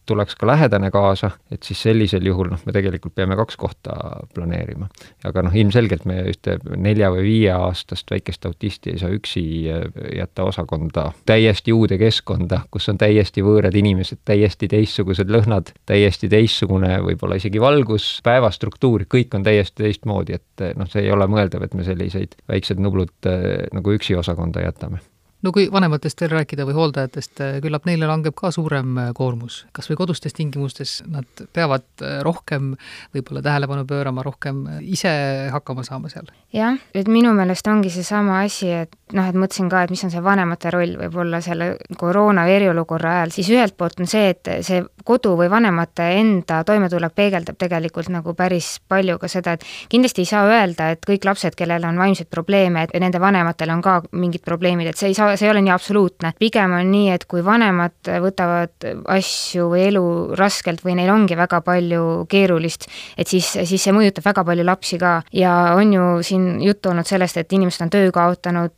tuleks 0.08 0.36
ka 0.38 0.46
lähedane 0.48 0.90
kaasa, 0.90 1.30
et 1.52 1.62
siis 1.66 1.82
sellisel 1.82 2.26
juhul 2.26 2.50
noh, 2.52 2.60
me 2.66 2.74
tegelikult 2.74 3.14
peame 3.14 3.36
kaks 3.38 3.56
kohta 3.60 3.96
planeerima. 4.34 4.88
aga 5.28 5.44
noh, 5.46 5.54
ilmselgelt 5.54 6.06
me 6.08 6.20
ühte 6.30 6.58
nelja- 6.76 7.10
või 7.14 7.24
viieaastast 7.26 8.10
väikest 8.10 8.46
autisti 8.48 8.94
ei 8.94 9.02
saa 9.02 9.12
üksi 9.14 9.42
äh, 9.72 9.84
jätta 10.16 10.46
osakonda 10.48 11.10
täiesti 11.28 11.72
uude 11.72 11.98
keskkonda, 12.00 12.62
kus 12.70 12.88
on 12.88 12.98
täiesti 12.98 13.44
võõrad 13.44 13.76
inimesed, 13.76 14.22
täiesti 14.24 14.68
teistsugused 14.68 15.30
lõhnad, 15.32 15.74
täiesti 15.86 16.30
teistsugune 16.32 16.96
võib-olla 17.04 17.38
isegi 17.40 17.60
valgus, 17.60 18.08
päevastruktuur, 18.24 19.04
kõik 19.10 19.36
on 19.36 19.46
täiesti 19.46 19.84
teistmoodi, 19.84 20.40
et 20.40 20.66
noh, 20.78 20.88
see 20.90 21.04
ei 21.06 21.12
ole 21.14 21.28
mõeldav, 21.30 21.66
et 21.66 21.76
me 21.78 21.86
selliseid 21.86 22.38
väiksed 22.48 22.80
nublud 22.82 23.30
äh, 23.30 23.68
nagu 23.76 23.96
üksi 23.98 24.16
osakonda 24.18 24.64
jätame 24.64 25.04
no 25.42 25.52
kui 25.54 25.68
vanematest 25.72 26.20
veel 26.22 26.32
rääkida 26.34 26.66
või 26.68 26.76
hooldajatest, 26.76 27.42
küllap 27.62 27.86
neile 27.88 28.08
langeb 28.10 28.36
ka 28.38 28.50
suurem 28.54 28.96
eh, 28.98 29.10
koormus. 29.16 29.60
kas 29.72 29.90
või 29.90 30.00
kodustes 30.02 30.34
tingimustes 30.36 30.98
nad 31.06 31.44
peavad 31.54 31.86
eh, 32.02 32.18
rohkem 32.26 32.74
võib-olla 33.14 33.42
tähelepanu 33.46 33.86
pöörama, 33.88 34.26
rohkem 34.26 34.64
ise 34.82 35.12
hakkama 35.54 35.86
saama 35.86 36.10
seal? 36.12 36.30
jah, 36.54 36.78
et 36.94 37.10
minu 37.10 37.34
meelest 37.38 37.70
ongi 37.70 37.92
seesama 37.94 38.42
asi, 38.44 38.72
et 38.84 38.97
noh, 39.16 39.28
et 39.28 39.36
mõtlesin 39.38 39.68
ka, 39.70 39.84
et 39.84 39.92
mis 39.92 40.02
on 40.04 40.12
see 40.12 40.22
vanemate 40.24 40.72
roll 40.74 40.96
võib-olla 41.00 41.40
selle 41.44 41.70
koroona 41.98 42.44
või 42.48 42.56
eriolukorra 42.58 43.14
ajal, 43.18 43.34
siis 43.34 43.50
ühelt 43.54 43.76
poolt 43.78 44.00
on 44.02 44.10
see, 44.10 44.32
et 44.34 44.50
see 44.66 44.82
kodu 45.08 45.34
või 45.38 45.48
vanemate 45.50 46.08
enda 46.18 46.60
toimetulek 46.68 47.14
peegeldab 47.16 47.58
tegelikult 47.60 48.10
nagu 48.12 48.34
päris 48.36 48.76
palju 48.88 49.18
ka 49.20 49.30
seda, 49.30 49.54
et 49.56 49.64
kindlasti 49.92 50.24
ei 50.24 50.30
saa 50.30 50.44
öelda, 50.48 50.90
et 50.94 51.06
kõik 51.08 51.24
lapsed, 51.28 51.56
kellel 51.58 51.84
on 51.88 52.00
vaimseid 52.00 52.28
probleeme, 52.30 52.84
et 52.84 52.96
nende 53.00 53.20
vanematel 53.22 53.72
on 53.72 53.82
ka 53.84 53.98
mingid 54.12 54.44
probleemid, 54.44 54.90
et 54.90 55.00
see 55.00 55.12
ei 55.12 55.16
saa, 55.16 55.36
see 55.36 55.48
ei 55.48 55.54
ole 55.54 55.62
nii 55.64 55.74
absoluutne. 55.74 56.34
pigem 56.38 56.74
on 56.76 56.90
nii, 56.92 57.10
et 57.14 57.24
kui 57.30 57.44
vanemad 57.44 58.12
võtavad 58.24 58.88
asju 59.14 59.70
või 59.72 59.86
elu 59.88 60.04
raskelt 60.38 60.84
või 60.84 60.98
neil 61.00 61.12
ongi 61.12 61.36
väga 61.38 61.60
palju 61.64 62.26
keerulist, 62.28 62.88
et 63.16 63.28
siis, 63.28 63.48
siis 63.64 63.82
see 63.82 63.94
mõjutab 63.96 64.26
väga 64.28 64.44
palju 64.44 64.66
lapsi 64.66 64.98
ka 65.00 65.18
ja 65.32 65.54
on 65.78 65.92
ju 65.92 66.06
siin 66.22 66.48
juttu 66.62 66.92
olnud 66.92 67.08
sellest, 67.08 67.40
et 67.40 67.52
inimesed 67.52 67.86
on 67.86 67.92
töö 67.92 68.12
kaotanud, 68.14 68.76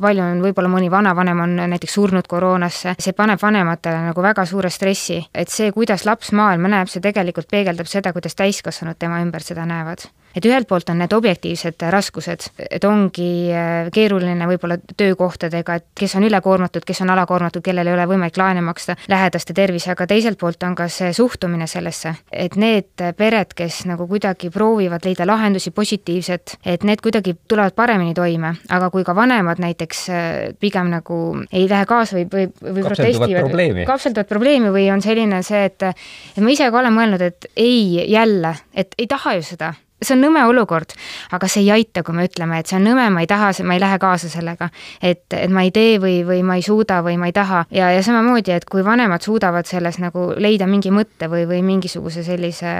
palju 0.00 0.24
on, 0.24 0.42
võib-olla 0.44 0.70
mõni 0.72 0.90
vanavanem 0.92 1.44
on 1.44 1.56
näiteks 1.74 1.96
surnud 1.98 2.28
koroonasse, 2.30 2.96
see 2.98 3.16
paneb 3.16 3.42
vanematele 3.42 4.02
nagu 4.08 4.24
väga 4.24 4.46
suure 4.48 4.70
stressi, 4.72 5.20
et 5.34 5.52
see, 5.52 5.72
kuidas 5.72 6.06
laps 6.08 6.32
maailma 6.32 6.72
näeb, 6.78 6.90
see 6.90 7.04
tegelikult 7.04 7.50
peegeldab 7.50 7.90
seda, 7.90 8.12
kuidas 8.12 8.36
täiskasvanud 8.38 8.98
tema 8.98 9.22
ümber 9.24 9.44
seda 9.44 9.66
näevad 9.68 10.08
et 10.34 10.46
ühelt 10.46 10.68
poolt 10.68 10.90
on 10.90 10.98
need 11.02 11.12
objektiivsed 11.14 11.84
raskused, 11.94 12.48
et 12.70 12.84
ongi 12.88 13.28
äh, 13.54 13.90
keeruline 13.94 14.48
võib-olla 14.50 14.78
töökohtadega, 14.96 15.78
et 15.78 15.86
kes 15.98 16.16
on 16.18 16.26
ülekoormatud, 16.28 16.84
kes 16.86 17.02
on 17.04 17.12
alakoormatud, 17.14 17.62
kellel 17.64 17.90
ei 17.90 17.96
ole 17.96 18.06
võimalik 18.10 18.38
laene 18.40 18.64
maksta, 18.64 18.96
lähedaste 19.10 19.54
tervis, 19.56 19.86
aga 19.92 20.06
teiselt 20.10 20.38
poolt 20.40 20.62
on 20.66 20.76
ka 20.78 20.88
see 20.92 21.12
suhtumine 21.16 21.68
sellesse, 21.70 22.14
et 22.32 22.58
need 22.60 23.04
pered, 23.16 23.54
kes 23.56 23.84
nagu 23.90 24.08
kuidagi 24.10 24.50
proovivad 24.54 25.06
leida 25.06 25.26
lahendusi, 25.28 25.72
positiivset, 25.74 26.58
et 26.64 26.84
need 26.86 27.02
kuidagi 27.04 27.36
tulevad 27.48 27.76
paremini 27.76 28.14
toime, 28.16 28.54
aga 28.74 28.90
kui 28.94 29.06
ka 29.06 29.16
vanemad 29.16 29.62
näiteks 29.62 30.04
äh, 30.10 30.32
pigem 30.60 30.90
nagu 30.92 31.20
ei 31.52 31.68
lähe 31.70 31.86
kaasa 31.88 32.18
või, 32.18 32.26
või, 32.32 32.48
või 32.64 32.86
protestivad, 32.88 33.84
kapselduvad 33.86 34.30
probleemi. 34.30 34.72
või 34.74 34.88
on 34.92 35.02
selline 35.04 35.42
see, 35.46 35.64
et 35.68 35.82
et 35.84 36.42
ma 36.42 36.50
ise 36.52 36.68
ka 36.70 36.80
olen 36.80 36.94
mõelnud, 36.94 37.22
et 37.22 37.48
ei, 37.56 38.10
jälle, 38.10 38.54
et 38.74 38.94
ei 38.98 39.06
taha 39.10 39.36
ju 39.38 39.46
seda 39.46 39.74
see 40.04 40.16
on 40.16 40.24
nõme 40.26 40.44
olukord, 40.48 40.94
aga 41.32 41.48
see 41.50 41.64
ei 41.64 41.70
aita, 41.78 42.02
kui 42.06 42.14
me 42.16 42.26
ütleme, 42.28 42.58
et 42.60 42.70
see 42.70 42.78
on 42.78 42.86
nõme, 42.88 43.06
ma 43.14 43.24
ei 43.24 43.28
taha, 43.30 43.50
ma 43.64 43.76
ei 43.76 43.82
lähe 43.82 43.98
kaasa 44.02 44.30
sellega. 44.32 44.68
et, 45.02 45.24
et 45.32 45.50
ma 45.50 45.64
ei 45.64 45.70
tee 45.74 45.98
või, 46.02 46.22
või 46.26 46.42
ma 46.46 46.56
ei 46.58 46.62
suuda 46.62 47.00
või 47.04 47.16
ma 47.20 47.28
ei 47.30 47.34
taha 47.36 47.64
ja, 47.74 47.90
ja 47.92 48.02
samamoodi, 48.02 48.52
et 48.54 48.64
kui 48.70 48.84
vanemad 48.84 49.22
suudavad 49.22 49.66
selles 49.66 49.98
nagu 50.02 50.32
leida 50.36 50.66
mingi 50.70 50.92
mõtte 50.94 51.28
või, 51.30 51.46
või 51.48 51.62
mingisuguse 51.66 52.24
sellise 52.26 52.74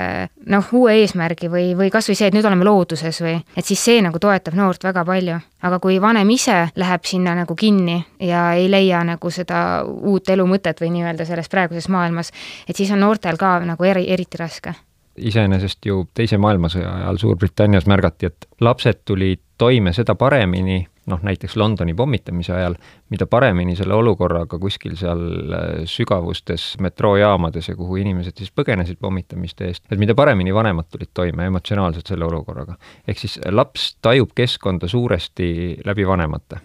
noh, 0.50 0.70
uue 0.72 0.98
eesmärgi 1.02 1.50
või, 1.52 1.72
või 1.78 1.90
kas 1.94 2.08
või 2.10 2.18
see, 2.18 2.30
et 2.30 2.36
nüüd 2.36 2.46
oleme 2.48 2.66
looduses 2.66 3.20
või, 3.24 3.36
et 3.56 3.66
siis 3.66 3.82
see 3.84 4.02
nagu 4.04 4.20
toetab 4.20 4.56
noort 4.58 4.84
väga 4.84 5.04
palju. 5.04 5.40
aga 5.64 5.78
kui 5.80 6.00
vanem 6.00 6.30
ise 6.30 6.68
läheb 6.76 7.04
sinna 7.08 7.34
nagu 7.34 7.54
kinni 7.56 8.04
ja 8.20 8.52
ei 8.52 8.68
leia 8.70 9.04
nagu 9.04 9.30
seda 9.30 9.84
uut 9.84 10.28
elumõtet 10.28 10.80
või 10.80 10.92
nii-öelda 10.98 11.24
selles 11.24 11.48
praeguses 11.48 11.88
maailmas, 11.88 12.32
et 12.68 12.76
siis 12.76 12.90
on 12.92 13.00
noortel 13.00 13.40
ka 13.40 13.58
nagu 13.64 13.84
eri, 13.84 14.08
eriti 14.12 14.40
raske 14.40 14.74
iseenesest 15.18 15.86
ju 15.86 16.04
Teise 16.14 16.38
maailmasõja 16.38 16.90
ajal 17.00 17.20
Suurbritannias 17.20 17.86
märgati, 17.90 18.26
et 18.26 18.48
lapsed 18.60 19.04
tulid 19.04 19.40
toime 19.58 19.92
seda 19.94 20.14
paremini, 20.18 20.80
noh 21.06 21.22
näiteks 21.22 21.56
Londoni 21.60 21.94
pommitamise 21.94 22.52
ajal, 22.56 22.74
mida 23.12 23.26
paremini 23.30 23.76
selle 23.76 23.94
olukorraga 23.94 24.58
kuskil 24.58 24.96
seal 24.98 25.22
äh, 25.54 25.84
sügavustes 25.90 26.74
metroojaamades 26.80 27.68
ja 27.68 27.76
kuhu 27.76 28.00
inimesed 28.02 28.40
siis 28.40 28.52
põgenesid 28.56 28.98
pommitamiste 29.00 29.68
eest, 29.68 29.84
et 29.90 30.00
mida 30.00 30.16
paremini 30.18 30.54
vanemad 30.54 30.90
tulid 30.90 31.12
toime 31.14 31.46
emotsionaalselt 31.50 32.10
selle 32.10 32.26
olukorraga. 32.26 32.76
ehk 33.08 33.18
siis 33.18 33.38
laps 33.50 33.94
tajub 34.02 34.34
keskkonda 34.34 34.88
suuresti 34.88 35.80
läbi 35.84 36.06
vanemate 36.06 36.60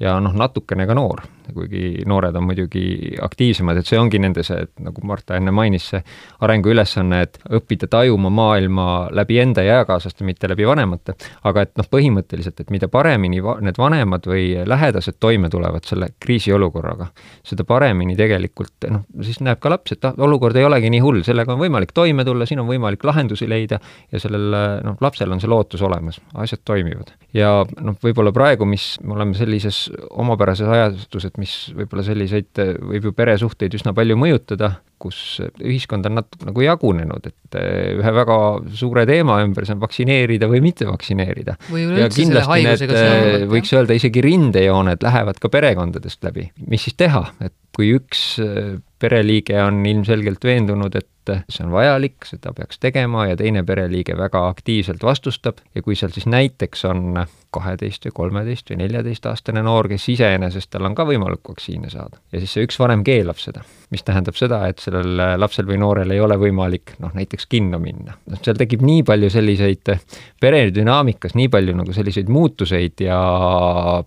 ja 0.00 0.20
noh, 0.20 0.34
natukene 0.36 0.86
ka 0.86 0.94
noor, 0.94 1.24
kuigi 1.54 2.04
noored 2.08 2.36
on 2.36 2.46
muidugi 2.48 3.16
aktiivsemad, 3.22 3.80
et 3.80 3.88
see 3.88 3.98
ongi 4.00 4.20
nende 4.22 4.44
see, 4.46 4.58
et 4.66 4.72
nagu 4.82 5.04
Marta 5.06 5.36
enne 5.38 5.52
mainis, 5.54 5.88
see 5.92 6.02
arenguülesanne, 6.44 7.20
et 7.26 7.38
õppida 7.58 7.88
tajuma 7.90 8.30
maailma 8.34 8.86
läbi 9.16 9.40
enda 9.42 9.64
eakaaslaste, 9.66 10.24
mitte 10.26 10.50
läbi 10.50 10.66
vanemate, 10.68 11.16
aga 11.48 11.66
et 11.66 11.74
noh, 11.80 11.88
põhimõtteliselt, 11.90 12.60
et 12.62 12.72
mida 12.74 12.88
paremini 12.92 13.42
va 13.44 13.56
need 13.64 13.78
vanemad 13.80 14.26
või 14.30 14.52
lähedased 14.66 15.18
toime 15.20 15.50
tulevad 15.52 15.86
selle 15.88 16.12
kriisiolukorraga, 16.20 17.10
seda 17.46 17.66
paremini 17.68 18.16
tegelikult 18.18 18.88
noh, 18.90 19.04
siis 19.24 19.40
näeb 19.44 19.60
ka 19.62 19.72
laps, 19.72 19.96
et 19.96 20.04
ah, 20.08 20.16
olukord 20.18 20.56
ei 20.56 20.66
olegi 20.66 20.90
nii 20.92 21.02
hull, 21.04 21.22
sellega 21.26 21.54
on 21.54 21.60
võimalik 21.62 21.94
toime 21.96 22.24
tulla, 22.26 22.46
siin 22.48 22.62
on 22.62 22.68
võimalik 22.70 23.04
lahendusi 23.06 23.48
leida 23.50 23.80
ja 24.12 24.20
sellel 24.22 24.56
noh, 24.86 24.98
lapsel 25.00 25.32
on 25.32 25.42
see 25.42 25.50
lootus 25.50 25.82
olemas, 25.86 26.20
asjad 26.40 26.62
toimivad. 26.64 27.12
ja 27.36 27.52
noh, 27.80 27.96
võib-olla 28.02 28.32
praegu, 28.34 28.68
mis 28.68 28.92
me 29.04 29.14
oleme 29.16 29.36
sellises 29.38 29.88
omapärases 30.10 30.68
ajastus, 30.68 31.26
et 31.28 31.39
mis 31.40 31.54
võib-olla 31.76 32.04
selliseid, 32.06 32.52
võib 32.92 33.10
ju 33.10 33.12
peresuhteid 33.16 33.74
üsna 33.78 33.94
palju 33.96 34.16
mõjutada, 34.20 34.74
kus 35.00 35.40
ühiskond 35.40 36.04
on 36.10 36.18
natuke 36.18 36.48
nagu 36.48 36.64
jagunenud, 36.64 37.30
et 37.30 37.58
eh, 37.58 37.94
ühe 37.96 38.12
väga 38.16 38.36
suure 38.76 39.06
teema 39.08 39.38
ümber, 39.44 39.64
see 39.66 39.76
on 39.76 39.82
vaktsineerida 39.82 40.50
või 40.50 40.60
mitte 40.64 40.88
vaktsineerida. 40.88 41.56
ja 41.96 42.10
kindlasti 42.12 42.66
need, 42.66 42.94
eh, 42.98 43.46
võiks 43.50 43.72
öelda, 43.76 43.96
isegi 43.96 44.24
rindejooned 44.26 45.06
lähevad 45.06 45.40
ka 45.40 45.52
perekondadest 45.52 46.24
läbi. 46.28 46.50
mis 46.68 46.84
siis 46.84 46.98
teha, 47.00 47.24
et 47.40 47.56
kui 47.76 47.94
üks 47.96 48.24
eh, 48.44 48.76
pereliige 49.00 49.62
on 49.62 49.80
ilmselgelt 49.86 50.44
veendunud, 50.44 50.94
et 50.94 51.32
see 51.48 51.64
on 51.64 51.72
vajalik, 51.72 52.24
seda 52.26 52.52
peaks 52.56 52.80
tegema 52.82 53.26
ja 53.28 53.36
teine 53.38 53.62
pereliige 53.66 54.16
väga 54.18 54.42
aktiivselt 54.48 55.02
vastustab 55.04 55.60
ja 55.74 55.82
kui 55.82 55.96
seal 55.98 56.12
siis 56.14 56.26
näiteks 56.30 56.84
on 56.88 57.20
kaheteist 57.54 58.06
või 58.06 58.14
kolmeteist 58.16 58.72
või 58.72 58.80
neljateistaastane 58.82 59.62
noor, 59.66 59.88
kes 59.90 60.08
iseenesest, 60.14 60.70
tal 60.72 60.88
on 60.88 60.96
ka 60.98 61.06
võimalik 61.08 61.46
vaktsiine 61.48 61.90
saada. 61.92 62.20
ja 62.32 62.42
siis 62.42 62.56
see 62.56 62.66
üks 62.66 62.78
vanem 62.80 63.04
keelab 63.06 63.40
seda, 63.42 63.62
mis 63.94 64.04
tähendab 64.06 64.38
seda, 64.38 64.62
et 64.70 64.82
sellel 64.82 65.22
lapsel 65.40 65.68
või 65.70 65.80
noorel 65.82 66.14
ei 66.14 66.20
ole 66.20 66.38
võimalik 66.40 66.96
noh, 67.04 67.14
näiteks 67.16 67.48
kinno 67.50 67.80
minna. 67.82 68.16
noh, 68.26 68.42
seal 68.44 68.58
tekib 68.60 68.84
nii 68.86 69.04
palju 69.06 69.30
selliseid 69.32 69.94
peredünaamikas 70.40 71.36
nii 71.38 71.48
palju 71.52 71.78
nagu 71.80 71.96
selliseid 71.96 72.28
muutuseid 72.32 73.06
ja 73.06 73.22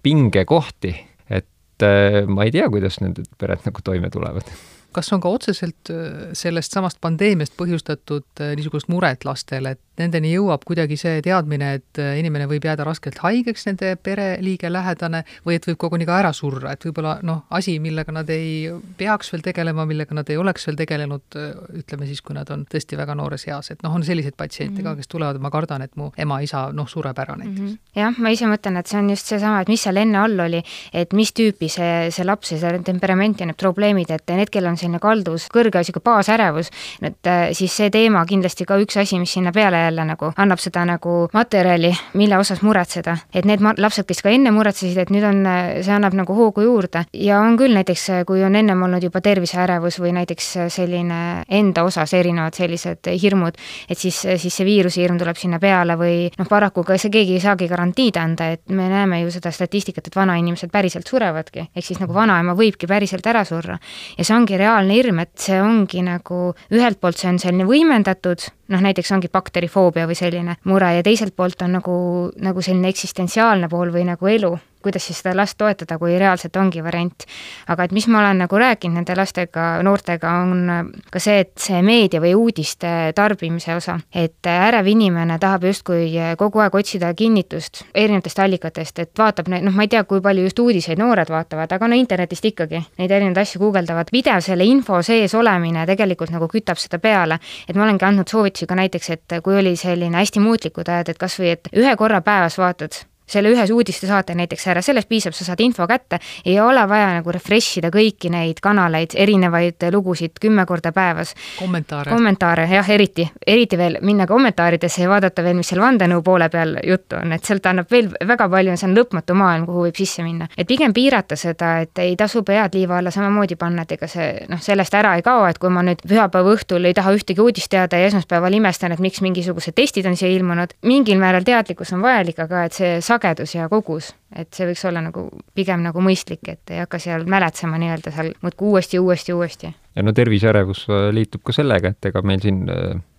pingekohti, 0.04 0.96
et 1.30 1.90
ma 2.28 2.46
ei 2.46 2.54
tea, 2.54 2.70
kuidas 2.70 3.02
need 3.04 3.26
pered 3.38 3.66
nagu 3.66 3.84
toime 3.84 4.14
tulevad 4.14 4.54
kas 4.94 5.12
on 5.16 5.22
ka 5.24 5.32
otseselt 5.34 5.92
äh, 5.92 6.32
sellest 6.38 6.76
samast 6.76 7.02
pandeemiast 7.04 7.56
põhjustatud 7.60 8.26
äh, 8.42 8.54
niisugust 8.58 8.90
muret 8.94 9.26
lastele, 9.28 9.76
et 9.76 9.82
nendeni 10.00 10.34
jõuab 10.34 10.64
kuidagi 10.66 10.98
see 10.98 11.22
teadmine, 11.26 11.74
et 11.80 12.02
äh, 12.02 12.16
inimene 12.20 12.48
võib 12.50 12.66
jääda 12.66 12.86
raskelt 12.88 13.20
haigeks, 13.24 13.68
nende 13.70 13.94
pereliige 14.02 14.72
lähedane, 14.72 15.24
või 15.46 15.58
et 15.60 15.68
võib 15.70 15.78
koguni 15.86 16.08
ka 16.10 16.18
ära 16.22 16.34
surra, 16.34 16.74
et 16.74 16.86
võib-olla 16.88 17.18
noh, 17.26 17.44
asi, 17.54 17.78
millega 17.84 18.16
nad 18.16 18.30
ei 18.34 18.72
peaks 18.98 19.30
veel 19.34 19.46
tegelema, 19.46 19.86
millega 19.90 20.18
nad 20.18 20.30
ei 20.34 20.40
oleks 20.42 20.66
veel 20.68 20.80
tegelenud, 20.80 21.38
ütleme 21.84 22.10
siis, 22.10 22.24
kui 22.26 22.38
nad 22.38 22.50
on 22.54 22.66
tõesti 22.70 22.98
väga 22.98 23.18
noores 23.20 23.46
eas, 23.50 23.70
et 23.74 23.86
noh, 23.86 23.94
on 23.94 24.06
selliseid 24.06 24.38
patsiente 24.38 24.82
mm 24.82 24.88
-hmm. 24.88 24.96
ka, 24.96 25.04
kes 25.04 25.12
tulevad, 25.14 25.42
ma 25.42 25.52
kardan, 25.54 25.86
et 25.86 25.96
mu 25.96 26.12
ema-isa 26.18 26.72
noh, 26.74 26.90
sureb 26.90 27.20
ära 27.20 27.36
näiteks 27.38 27.60
mm. 27.60 27.68
-hmm. 27.68 28.02
jah, 28.02 28.18
ma 28.18 28.30
ise 28.34 28.50
mõtlen, 28.50 28.80
et 28.80 28.88
see 28.88 29.00
on 29.00 29.10
just 29.10 29.30
seesama, 29.30 29.62
et 29.62 29.68
mis 29.68 29.84
seal 29.84 29.98
enne 29.98 30.18
all 30.18 30.40
oli, 30.40 30.64
et 30.94 31.14
mis 31.14 31.34
tüüpi 31.34 31.70
see, 31.70 32.10
see 32.12 32.26
laps 32.26 32.52
ja 32.52 32.58
see 32.58 32.80
temperament 32.84 33.40
ja 33.40 33.46
need 33.46 33.58
probleemid, 33.58 34.10
et 34.12 34.28
need, 34.28 34.50
kellel 34.50 34.72
on 34.72 34.78
selline 34.78 35.00
kalduvus, 35.00 35.48
kõrge 35.54 35.78
niisugune 35.78 36.04
baasärevus, 36.04 36.72
et 37.02 37.28
äh, 37.28 37.52
siis 37.54 37.78
see 37.78 37.90
teema 37.90 38.26
kindlasti 38.26 38.66
ka 38.66 38.78
üks 38.82 38.98
asi, 38.98 39.20
mis 39.20 39.34
sinna 39.34 39.52
peale 39.52 39.83
jälle 39.86 40.06
nagu 40.08 40.32
annab 40.38 40.62
seda 40.62 40.86
nagu 40.88 41.28
materjali, 41.34 41.94
mille 42.20 42.38
osas 42.38 42.62
muretseda. 42.62 43.18
et 43.34 43.46
need 43.46 43.62
lapsed, 43.78 44.06
kes 44.08 44.22
ka 44.22 44.30
enne 44.30 44.52
muretsesid, 44.52 44.98
et 44.98 45.12
nüüd 45.13 45.25
on, 45.28 45.44
see 45.82 45.94
annab 45.94 46.16
nagu 46.18 46.36
hoogu 46.38 46.66
juurde 46.66 47.06
ja 47.13 47.40
on 47.42 47.58
küll 47.58 47.75
näiteks, 47.75 48.08
kui 48.28 48.44
on 48.44 48.56
ennem 48.56 48.82
olnud 48.88 49.04
juba 49.04 49.22
terviseärevus 49.22 50.00
või 50.04 50.13
näiteks 50.20 50.50
selline 50.74 51.20
enda 51.50 51.84
osas 51.84 52.13
erinevad 52.13 52.56
sellised 52.58 53.10
hirmud, 53.22 53.58
et 53.90 53.98
siis, 54.00 54.22
siis 54.38 54.54
see 54.54 54.68
viirusehirm 54.68 55.20
tuleb 55.22 55.40
sinna 55.40 55.60
peale 55.63 55.98
või 56.00 56.18
noh, 56.38 56.50
paraku 56.50 56.84
ka 56.88 56.98
see 57.02 57.13
keegi 57.13 57.38
ei 57.38 57.44
saagi 57.44 57.68
garantiid 57.72 58.18
anda, 58.22 58.52
et 58.56 58.63
me 58.70 58.88
näeme 58.92 59.22
ju 59.24 59.32
seda 59.34 59.52
statistikat, 59.54 60.08
et 60.08 60.18
vanainimesed 60.18 60.72
päriselt 60.74 61.10
surevadki, 61.10 61.68
ehk 61.75 61.88
siis 61.88 62.02
nagu 62.04 62.16
vanaema 62.16 62.56
võibki 62.58 62.90
päriselt 62.90 63.28
ära 63.30 63.44
surra. 63.48 63.80
ja 64.18 64.24
see 64.24 64.36
ongi 64.36 64.60
reaalne 64.60 64.98
hirm, 64.98 65.24
et 65.24 65.34
see 65.40 65.62
ongi 65.62 66.04
nagu 66.06 66.42
ühelt 66.74 67.00
poolt 67.02 67.20
see 67.20 67.32
on 67.32 67.40
selline 67.42 67.68
võimendatud, 67.68 68.46
noh 68.74 68.84
näiteks 68.84 69.12
ongi 69.15 69.30
bakterifoobia 69.32 70.08
või 70.10 70.18
selline 70.18 70.58
mure 70.70 70.94
ja 70.98 71.06
teiselt 71.06 71.36
poolt 71.38 71.62
on 71.65 71.77
nagu, 71.80 71.96
nagu 72.42 72.62
selline 72.62 72.89
eksistentsiaalne 72.94 73.70
pool 73.72 73.94
või 73.94 74.08
nagu 74.10 74.30
elu 74.30 74.53
kuidas 74.84 75.08
siis 75.08 75.22
seda 75.22 75.36
last 75.38 75.58
toetada, 75.58 75.98
kui 76.02 76.18
reaalselt 76.20 76.56
ongi 76.60 76.84
variant. 76.84 77.25
aga 77.68 77.84
et 77.84 77.92
mis 77.92 78.08
ma 78.08 78.20
olen 78.20 78.44
nagu 78.44 78.58
rääkinud 78.60 79.00
nende 79.00 79.16
lastega, 79.18 79.82
noortega, 79.84 80.32
on 80.44 80.94
ka 81.12 81.20
see, 81.20 81.40
et 81.46 81.54
see 81.60 81.82
meedia 81.86 82.22
või 82.22 82.34
uudiste 82.38 83.13
tarbimise 83.16 83.75
osa, 83.75 83.98
et 84.13 84.46
ärev 84.50 84.88
inimene 84.88 85.38
tahab 85.40 85.68
justkui 85.70 86.12
kogu 86.38 86.63
aeg 86.63 86.75
otsida 86.75 87.13
kinnitust 87.13 87.84
erinevatest 87.94 88.40
allikatest, 88.40 89.00
et 89.00 89.12
vaatab 89.20 89.50
neid, 89.52 89.66
noh, 89.66 89.75
ma 89.75 89.86
ei 89.88 89.92
tea, 89.92 90.04
kui 90.10 90.22
palju 90.24 90.48
just 90.48 90.60
uudiseid 90.60 91.00
noored 91.02 91.30
vaatavad, 91.32 91.72
aga 91.72 91.90
no 91.90 91.98
internetist 92.00 92.46
ikkagi 92.52 92.84
neid 93.00 93.12
erinevaid 93.12 93.44
asju 93.44 93.62
guugeldavad, 93.63 94.12
pidev 94.13 94.44
selle 94.46 94.68
info 94.70 95.02
sees 95.06 95.36
olemine 95.38 95.86
tegelikult 95.90 96.34
nagu 96.34 96.50
kütab 96.52 96.82
seda 96.82 97.00
peale, 97.04 97.40
et 97.68 97.75
ma 97.75 97.88
olengi 97.88 98.06
andnud 98.08 98.30
soovitusi 98.30 98.70
ka 98.70 98.78
näiteks, 98.80 99.10
et 99.18 99.40
kui 99.44 99.58
oli 99.60 99.75
selline 99.80 100.20
hästi 100.20 100.44
muutlikud 100.44 100.90
ajad, 100.90 101.13
et 101.13 101.22
kas 101.22 101.40
või 101.40 101.56
et 101.56 101.74
ühe 101.74 101.96
korra 102.00 102.22
päevas 102.25 102.60
vaatad 102.62 103.04
selle 103.27 103.51
ühes 103.53 103.72
uudistesaate 103.72 104.36
näiteks 104.36 104.68
ära, 104.68 104.82
sellest 104.82 105.10
piisab, 105.10 105.34
sa 105.36 105.46
saad 105.48 105.62
info 105.63 105.88
kätte, 105.88 106.20
ei 106.46 106.60
ole 106.60 106.84
vaja 106.89 107.13
nagu 107.18 107.32
refresh 107.32 107.80
ida 107.80 107.89
kõiki 107.94 108.32
neid 108.34 108.60
kanaleid, 108.63 109.15
erinevaid 109.15 109.88
lugusid 109.94 110.39
kümme 110.42 110.65
korda 110.65 110.92
päevas. 110.92 111.34
kommentaare. 111.60 112.12
kommentaare, 112.12 112.68
jah, 112.72 112.89
eriti, 112.89 113.27
eriti 113.48 113.77
veel 113.77 113.98
minna 114.01 114.27
kommentaaridesse 114.27 115.03
ja 115.03 115.10
vaadata 115.10 115.44
veel, 115.44 115.56
mis 115.58 115.72
seal 115.72 115.82
vandenõu 115.82 116.22
poole 116.24 116.50
peal 116.50 116.77
juttu 116.88 117.15
on, 117.20 117.32
et 117.34 117.44
sealt 117.46 117.65
annab 117.65 117.92
veel 117.92 118.12
väga 118.27 118.50
palju, 118.50 118.77
see 118.77 118.89
on 118.89 118.98
lõpmatu 118.98 119.38
maailm, 119.38 119.65
kuhu 119.70 119.88
võib 119.88 120.00
sisse 120.00 120.24
minna. 120.24 120.48
et 120.58 120.68
pigem 120.68 120.94
piirata 120.94 121.36
seda, 121.39 121.77
et 121.86 122.03
ei 122.03 122.15
tasu 122.20 122.44
pead 122.44 122.75
liiva 122.75 122.98
alla 122.98 123.12
samamoodi 123.12 123.56
panna, 123.56 123.88
et 123.88 123.96
ega 123.98 124.08
see 124.08 124.46
noh, 124.50 124.62
sellest 124.62 124.94
ära 124.94 125.15
ei 125.15 125.25
kao, 125.25 125.46
et 125.48 125.60
kui 125.62 125.72
ma 125.74 125.84
nüüd 125.86 126.03
pühapäeva 126.08 126.53
õhtul 126.58 126.86
ei 126.86 126.94
taha 126.94 127.13
ühtegi 127.15 127.42
uudist 127.42 127.72
teada 127.72 127.98
ja 127.98 128.10
esmaspäeval 128.12 128.53
imestan, 128.53 128.92
et 128.92 129.00
miks 129.03 129.22
mingisugused 129.22 129.75
testid 129.75 130.06
on 130.10 130.18
siia 130.20 130.32
ilmunud, 130.36 130.75
mingil 130.84 131.20
määral 131.22 131.46
teadlikkus 131.48 131.94
on 131.94 132.03
vajalik, 132.03 132.39
aga 132.44 132.65
et 132.68 132.77
see 132.77 133.01
sagedus 133.13 133.55
ja 133.55 133.70
kogus, 133.72 134.12
et 134.36 134.51
see 134.53 134.67
võiks 134.72 134.84
olla 134.89 135.05
nagu 135.05 135.27
pigem 135.55 135.86
nagu 135.86 136.03
mõistlik, 136.03 136.43
et 136.50 136.74
ei 136.74 136.84
hakka 136.84 137.00
seal 137.01 137.25
mäletsema 137.29 137.79
nii-öelda 137.82 138.13
seal 138.13 138.34
muudkui 138.41 138.74
uuesti, 138.74 139.00
uuesti, 139.00 139.34
uuesti. 139.34 139.74
ja 139.96 140.03
no 140.03 140.13
terviseärevus 140.13 140.88
liitub 141.15 141.46
ka 141.46 141.55
sellega, 141.55 141.93
et 141.93 142.12
ega 142.12 142.22
meil 142.25 142.41
siin 142.43 142.65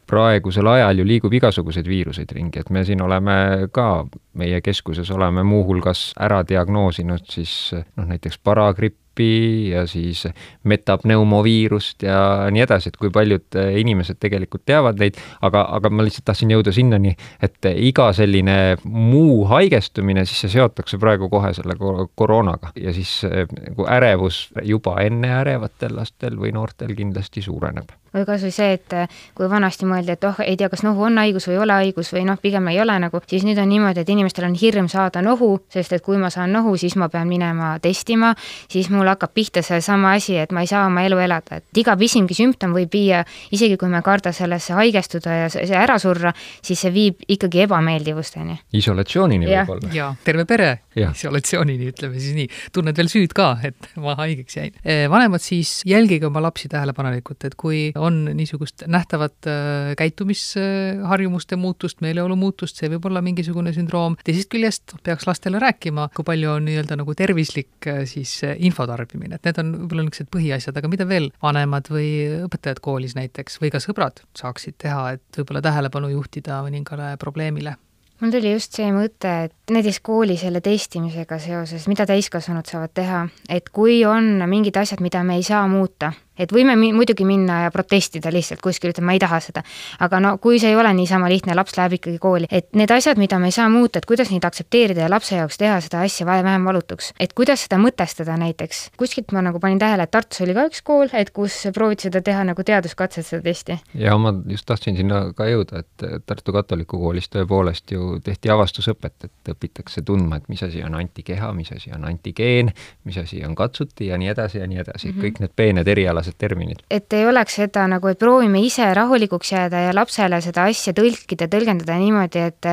praegusel 0.06 0.66
ajal 0.68 1.00
ju 1.00 1.06
liigub 1.06 1.32
igasuguseid 1.32 1.88
viiruseid 1.88 2.32
ringi, 2.36 2.60
et 2.60 2.70
me 2.70 2.84
siin 2.84 3.02
oleme 3.02 3.68
ka, 3.72 4.04
meie 4.38 4.60
keskuses 4.64 5.10
oleme 5.14 5.42
muuhulgas 5.46 6.12
ära 6.20 6.42
diagnoosinud 6.48 7.24
siis 7.30 7.54
noh, 7.74 8.06
näiteks 8.08 8.38
paragripp, 8.44 8.98
grippi 9.14 9.70
ja 9.70 9.86
siis 9.86 10.26
metapneumoviirust 10.64 12.02
ja 12.02 12.50
nii 12.50 12.62
edasi, 12.62 12.88
et 12.88 12.96
kui 12.96 13.10
paljud 13.10 13.56
eh, 13.56 13.78
inimesed 13.80 14.18
tegelikult 14.20 14.64
teavad 14.66 14.98
neid, 14.98 15.16
aga, 15.42 15.66
aga 15.76 15.90
ma 15.90 16.04
lihtsalt 16.04 16.24
tahtsin 16.24 16.50
jõuda 16.50 16.72
sinnani, 16.72 17.16
et 17.42 17.64
iga 17.76 18.12
selline 18.12 18.76
muu 18.84 19.44
haigestumine, 19.46 20.24
siis 20.24 20.44
see 20.44 20.54
seotakse 20.58 20.98
praegu 20.98 21.28
kohe 21.30 21.52
selle 21.54 21.76
koroonaga. 22.14 22.72
Ja 22.76 22.92
siis 22.92 23.22
eh, 23.24 23.46
nagu 23.48 23.86
ärevus 23.88 24.48
juba 24.62 25.00
enne 25.02 25.30
ärevatel 25.40 25.96
lastel 25.96 26.38
või 26.38 26.52
noortel 26.52 26.94
kindlasti 26.94 27.42
suureneb 27.42 27.92
või 28.14 28.24
kas 28.28 28.44
või 28.46 28.54
see, 28.54 28.78
et 28.78 28.94
eh, 28.96 29.20
kui 29.34 29.48
vanasti 29.50 29.88
mõeldi, 29.88 30.14
et 30.14 30.24
oh, 30.28 30.40
ei 30.44 30.56
tea, 30.60 30.70
kas 30.72 30.84
nohu 30.86 31.06
on 31.08 31.18
haigus 31.18 31.48
või 31.48 31.56
ei 31.56 31.62
ole 31.64 31.78
haigus 31.80 32.12
või 32.14 32.24
noh, 32.28 32.38
pigem 32.40 32.68
ei 32.70 32.80
ole 32.82 32.96
nagu, 33.02 33.20
siis 33.30 33.44
nüüd 33.46 33.58
on 33.60 33.68
niimoodi, 33.70 34.04
et 34.04 34.12
inimestel 34.14 34.46
on 34.48 34.56
hirm 34.58 34.88
saada 34.92 35.22
nohu, 35.24 35.50
sest 35.72 35.96
et 35.96 36.04
kui 36.04 36.18
ma 36.20 36.30
saan 36.32 36.54
nohu, 36.54 36.76
siis 36.80 36.96
ma 37.00 37.08
pean 37.12 37.28
minema 37.30 37.74
testima, 37.82 38.34
siis 38.70 38.90
mul 38.94 39.10
hakkab 39.10 39.34
pihta 39.34 39.64
seesama 39.66 40.14
asi, 40.18 40.38
et 40.40 40.54
ma 40.54 40.64
ei 40.64 40.70
saa 40.70 40.86
oma 40.86 41.04
elu 41.06 41.18
elada, 41.24 41.60
et 41.60 41.82
iga 41.82 41.96
pisimgi 41.98 42.36
sümptom 42.38 42.74
võib 42.76 42.92
viia, 42.94 43.24
isegi 43.54 43.78
kui 43.80 43.90
me 43.90 44.00
ei 44.00 44.06
karda 44.06 44.32
sellesse 44.34 44.76
haigestuda 44.78 45.38
ja 45.42 45.50
see 45.52 45.78
ära 45.78 45.98
surra, 46.02 46.34
siis 46.62 46.84
see 46.84 46.94
viib 46.94 47.24
ikkagi 47.28 47.64
ebameeldivusteni. 47.66 48.60
isolatsioonini 48.78 49.50
võib-olla. 49.50 49.92
jaa, 49.94 50.12
terve 50.24 50.46
pere 50.48 50.70
ja. 50.94 51.10
isolatsioonini, 51.14 51.90
ütleme 51.92 52.20
siis 52.20 52.36
nii. 52.36 52.48
tunned 52.74 52.96
veel 52.98 53.10
süüd 53.10 53.34
ka, 53.36 53.54
et 53.66 53.90
ma 54.00 54.16
haigeks 54.18 54.58
jäin. 54.58 54.74
Eh, 54.84 55.04
vanemad 55.10 55.42
siis 55.42 55.80
jälgige 55.88 56.28
oma 56.28 56.42
lapsi 56.44 56.70
tähelepanelikult, 56.72 57.44
et 57.48 57.56
kui 57.58 57.88
on 58.04 58.20
niisugust 58.36 58.86
nähtavat 58.90 59.48
äh, 59.50 59.92
käitumisharjumuste 59.98 61.58
muutust, 61.60 62.00
meeleolu 62.04 62.36
muutust, 62.38 62.80
see 62.80 62.90
võib 62.92 63.08
olla 63.10 63.22
mingisugune 63.24 63.72
sündroom, 63.76 64.18
teisest 64.24 64.50
küljest 64.52 64.96
peaks 65.06 65.28
lastele 65.28 65.60
rääkima, 65.62 66.10
kui 66.16 66.26
palju 66.26 66.52
on 66.56 66.68
nii-öelda 66.68 66.98
nagu 67.00 67.16
tervislik 67.18 67.90
äh, 67.90 68.04
siis 68.10 68.36
infot 68.56 68.90
tarbimine, 68.90 69.38
et 69.38 69.48
need 69.48 69.62
on 69.62 69.72
võib-olla 69.82 70.06
niisugused 70.06 70.30
põhiasjad, 70.34 70.78
aga 70.78 70.90
mida 70.92 71.08
veel 71.08 71.30
vanemad 71.42 71.88
või 71.92 72.10
õpetajad 72.44 72.82
koolis 72.84 73.16
näiteks 73.18 73.60
või 73.62 73.72
ka 73.74 73.82
sõbrad 73.82 74.22
saaksid 74.38 74.78
teha, 74.84 75.14
et 75.16 75.40
võib-olla 75.40 75.64
tähelepanu 75.64 76.12
juhtida 76.12 76.60
mõningale 76.66 77.14
probleemile? 77.20 77.78
mul 78.20 78.32
tuli 78.32 78.52
just 78.54 78.76
see 78.76 78.90
mõte, 78.94 79.32
et 79.48 79.72
näiteks 79.74 79.98
kooli 80.04 80.36
selle 80.40 80.62
testimisega 80.64 81.38
seoses, 81.42 81.88
mida 81.90 82.06
täiskasvanud 82.08 82.68
saavad 82.68 82.94
teha, 82.96 83.24
et 83.50 83.68
kui 83.74 83.98
on 84.08 84.38
mingid 84.50 84.78
asjad, 84.80 85.02
mida 85.04 85.24
me 85.26 85.38
ei 85.40 85.44
saa 85.46 85.66
muuta, 85.68 86.12
et 86.38 86.52
võime 86.52 86.76
mi 86.76 86.92
muidugi 86.92 87.24
minna 87.24 87.62
ja 87.64 87.70
protestida 87.74 88.32
lihtsalt 88.32 88.62
kuskil, 88.64 88.92
ütlema 88.94 89.04
ma 89.04 89.16
ei 89.16 89.22
taha 89.22 89.40
seda. 89.44 89.62
aga 90.00 90.20
no 90.20 90.36
kui 90.42 90.58
see 90.58 90.72
ei 90.72 90.76
ole 90.76 90.92
niisama 90.96 91.28
lihtne, 91.30 91.54
laps 91.54 91.76
läheb 91.78 91.98
ikkagi 91.98 92.18
kooli, 92.22 92.48
et 92.50 92.70
need 92.78 92.90
asjad, 92.90 93.18
mida 93.20 93.38
me 93.38 93.50
ei 93.50 93.56
saa 93.56 93.68
muuta, 93.68 94.00
et 94.00 94.08
kuidas 94.08 94.30
neid 94.32 94.44
aktsepteerida 94.44 95.04
ja 95.04 95.10
lapse 95.10 95.36
jaoks 95.36 95.58
teha 95.60 95.78
seda 95.84 96.02
asja 96.04 96.26
vähem 96.26 96.64
valutuks. 96.64 97.12
et 97.20 97.32
kuidas 97.32 97.66
seda 97.66 97.78
mõtestada 97.78 98.38
näiteks, 98.40 98.90
kuskilt 98.98 99.32
ma 99.32 99.42
nagu 99.44 99.60
panin 99.60 99.78
tähele, 99.78 100.02
et 100.02 100.10
Tartus 100.14 100.40
oli 100.44 100.54
ka 100.54 100.66
üks 100.70 100.82
kool, 100.82 101.08
et 101.12 101.30
kus 101.30 101.60
prooviti 101.74 102.08
seda 102.08 102.22
teha 102.22 102.44
nagu 102.44 102.64
teaduskatset, 102.64 103.26
seda 103.26 103.42
testi. 103.42 103.78
ja 103.94 104.16
ma 104.18 104.34
just 104.48 104.66
tahtsin 104.66 104.96
sinna 104.96 105.26
ka 105.36 105.48
jõuda, 105.50 105.84
et 105.84 106.26
Tartu 106.26 106.52
katoliku 106.52 106.98
koolis 106.98 107.28
tõepoolest 107.28 107.94
ju 107.94 108.18
tehti 108.24 108.50
avastusõpet, 108.50 109.28
et 109.28 109.54
õpitakse 109.54 110.02
tundma, 110.02 110.40
et 110.40 110.48
mis 110.48 110.62
asi 110.62 110.82
on 110.82 110.94
antikeha, 110.98 111.52
mis 111.52 111.72
asi 111.72 111.92
on 111.94 112.04
antigeen, 112.08 112.72
mis 113.04 113.18
asi 113.18 113.44
on 113.44 113.54
katsuti 113.54 114.10
ja 114.10 114.18
nii 114.18 114.28
edasi 114.32 114.58
ja 114.58 114.66
nii 114.66 114.78
edasi 114.82 115.08
mm, 115.08 115.14
-hmm. 115.14 115.24
kõik 115.24 115.40
need 115.40 115.52
peened 115.56 115.88
erialad 115.88 116.23
sarnased 116.24 116.38
terminid. 116.38 116.82
et 116.90 117.12
ei 117.12 117.26
oleks 117.26 117.56
seda 117.58 117.86
nagu, 117.88 118.08
et 118.08 118.18
proovime 118.18 118.60
ise 118.64 118.86
rahulikuks 118.94 119.52
jääda 119.52 119.84
ja 119.88 119.94
lapsele 119.94 120.40
seda 120.40 120.66
asja 120.70 120.94
tõlkida, 120.96 121.48
tõlgendada 121.48 121.96
niimoodi, 121.98 122.44
et 122.48 122.68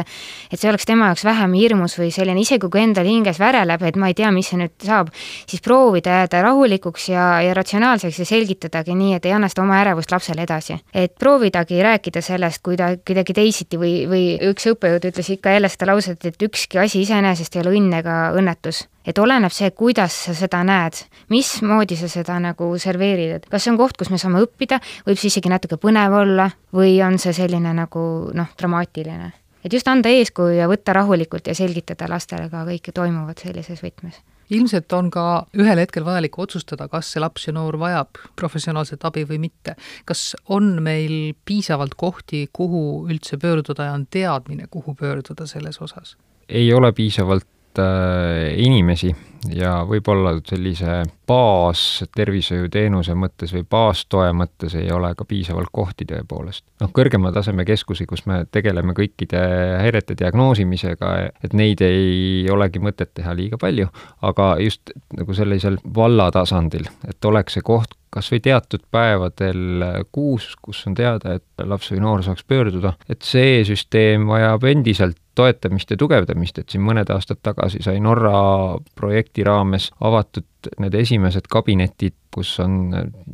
et 0.51 0.59
see 0.59 0.69
oleks 0.69 0.85
tema 0.85 1.11
jaoks 1.11 1.25
vähem 1.25 1.53
hirmus 1.53 1.97
või 1.99 2.11
selline, 2.11 2.41
isegi 2.41 2.69
kui 2.69 2.81
endal 2.81 3.07
hinges 3.07 3.39
väreleb, 3.39 3.83
et 3.83 3.97
ma 3.99 4.11
ei 4.11 4.17
tea, 4.17 4.31
mis 4.31 4.47
see 4.51 4.59
nüüd 4.59 4.73
saab, 4.85 5.11
siis 5.49 5.61
proovida 5.61 6.21
jääda 6.21 6.41
rahulikuks 6.47 7.09
ja, 7.11 7.25
ja 7.45 7.55
ratsionaalseks 7.57 8.21
ja 8.21 8.27
selgitadagi 8.29 8.95
nii, 8.95 9.15
et 9.17 9.27
ei 9.27 9.35
anna 9.35 9.49
seda 9.51 9.65
oma 9.65 9.79
ärevust 9.81 10.11
lapsele 10.11 10.45
edasi. 10.47 10.79
et 10.93 11.15
proovidagi 11.19 11.81
rääkida 11.83 12.21
sellest 12.21 12.63
kuida-, 12.67 12.97
kuidagi 13.07 13.33
teisiti 13.33 13.79
või, 13.81 13.93
või 14.09 14.25
üks 14.51 14.69
õppejõud 14.71 15.11
ütles 15.11 15.33
ikka 15.35 15.57
jälle 15.57 15.69
seda 15.71 15.91
lauset, 15.91 16.25
et 16.25 16.47
ükski 16.49 16.79
asi 16.79 17.03
iseenesest 17.05 17.55
ei 17.55 17.65
ole 17.65 17.77
õnn 17.77 17.99
ega 18.01 18.17
õnnetus 18.37 18.85
et 19.05 19.17
oleneb 19.17 19.53
see, 19.53 19.71
kuidas 19.77 20.15
sa 20.27 20.35
seda 20.37 20.61
näed, 20.67 21.03
mismoodi 21.33 21.97
sa 21.99 22.09
seda 22.11 22.37
nagu 22.41 22.71
serveerid, 22.81 23.35
et 23.37 23.49
kas 23.51 23.65
see 23.65 23.73
on 23.73 23.79
koht, 23.81 23.97
kus 23.99 24.11
me 24.13 24.19
saame 24.21 24.41
õppida, 24.45 24.81
võib 25.07 25.19
see 25.19 25.31
isegi 25.31 25.51
natuke 25.51 25.79
põnev 25.81 26.17
olla 26.21 26.49
või 26.75 26.97
on 27.05 27.19
see 27.21 27.33
selline 27.35 27.73
nagu 27.77 28.03
noh, 28.37 28.51
dramaatiline. 28.59 29.31
et 29.63 29.73
just 29.73 29.87
anda 29.87 30.09
eeskuju 30.09 30.57
ja 30.57 30.67
võtta 30.69 30.93
rahulikult 30.93 31.47
ja 31.47 31.55
selgitada 31.55 32.09
lastele 32.09 32.49
ka 32.49 32.65
kõike 32.65 32.93
toimuvat 32.93 33.43
sellises 33.45 33.83
võtmes 33.83 34.21
ilmselt 34.51 34.93
on 34.93 35.09
ka 35.11 35.45
ühel 35.55 35.79
hetkel 35.79 36.03
vajalik 36.03 36.35
otsustada, 36.43 36.89
kas 36.91 37.13
see 37.13 37.21
laps 37.23 37.47
ja 37.47 37.53
noor 37.55 37.77
vajab 37.79 38.19
professionaalset 38.35 39.05
abi 39.07 39.23
või 39.29 39.39
mitte. 39.47 39.75
kas 40.05 40.35
on 40.49 40.81
meil 40.83 41.33
piisavalt 41.45 41.95
kohti, 41.95 42.49
kuhu 42.53 43.07
üldse 43.07 43.39
pöörduda 43.39 43.87
ja 43.87 43.93
on 43.95 44.05
teadmine, 44.11 44.67
kuhu 44.69 44.95
pöörduda 44.95 45.47
selles 45.47 45.81
osas? 45.81 46.17
ei 46.49 46.73
ole 46.73 46.91
piisavalt 46.91 47.47
inimesi 48.57 49.15
ja 49.49 49.81
võib-olla 49.87 50.33
sellise 50.45 51.01
baastervishoiuteenuse 51.29 53.15
mõttes 53.17 53.53
või 53.55 53.63
baastoe 53.69 54.31
mõttes 54.37 54.75
ei 54.77 54.91
ole 54.93 55.13
ka 55.17 55.25
piisavalt 55.25 55.71
kohti 55.73 56.05
tõepoolest. 56.09 56.63
noh, 56.81 56.91
kõrgema 56.93 57.31
taseme 57.33 57.65
keskusi, 57.65 58.05
kus 58.05 58.25
me 58.29 58.43
tegeleme 58.51 58.93
kõikide 58.97 59.41
häirete 59.81 60.17
diagnoosimisega, 60.19 61.13
et 61.43 61.53
neid 61.57 61.81
ei 61.85 62.45
olegi 62.51 62.83
mõtet 62.83 63.13
teha 63.17 63.33
liiga 63.37 63.57
palju, 63.61 63.89
aga 64.21 64.53
just 64.61 64.93
nagu 65.17 65.33
sellisel 65.33 65.79
valla 65.95 66.29
tasandil, 66.31 66.87
et 67.07 67.25
oleks 67.25 67.57
see 67.57 67.65
koht, 67.65 67.97
kas 68.11 68.27
või 68.31 68.41
teatud 68.43 68.83
päevadel 68.91 69.85
kuus, 70.11 70.51
kus 70.61 70.83
on 70.89 70.95
teada, 70.97 71.37
et 71.39 71.63
laps 71.63 71.91
või 71.93 72.01
noor 72.03 72.23
saaks 72.25 72.43
pöörduda, 72.43 72.93
et 73.09 73.23
see 73.23 73.61
süsteem 73.67 74.27
vajab 74.27 74.67
endiselt 74.67 75.17
toetamist 75.35 75.91
ja 75.91 75.97
tugevdamist, 75.97 76.59
et 76.59 76.73
siin 76.73 76.83
mõned 76.83 77.09
aastad 77.13 77.39
tagasi 77.43 77.79
sai 77.85 78.01
Norra 78.03 78.33
projekti 79.31 79.43
raames 79.47 79.91
avatud 80.01 80.45
need 80.79 80.93
esimesed 80.93 81.47
kabinetid, 81.49 82.13
kus 82.31 82.59
on 82.59 82.93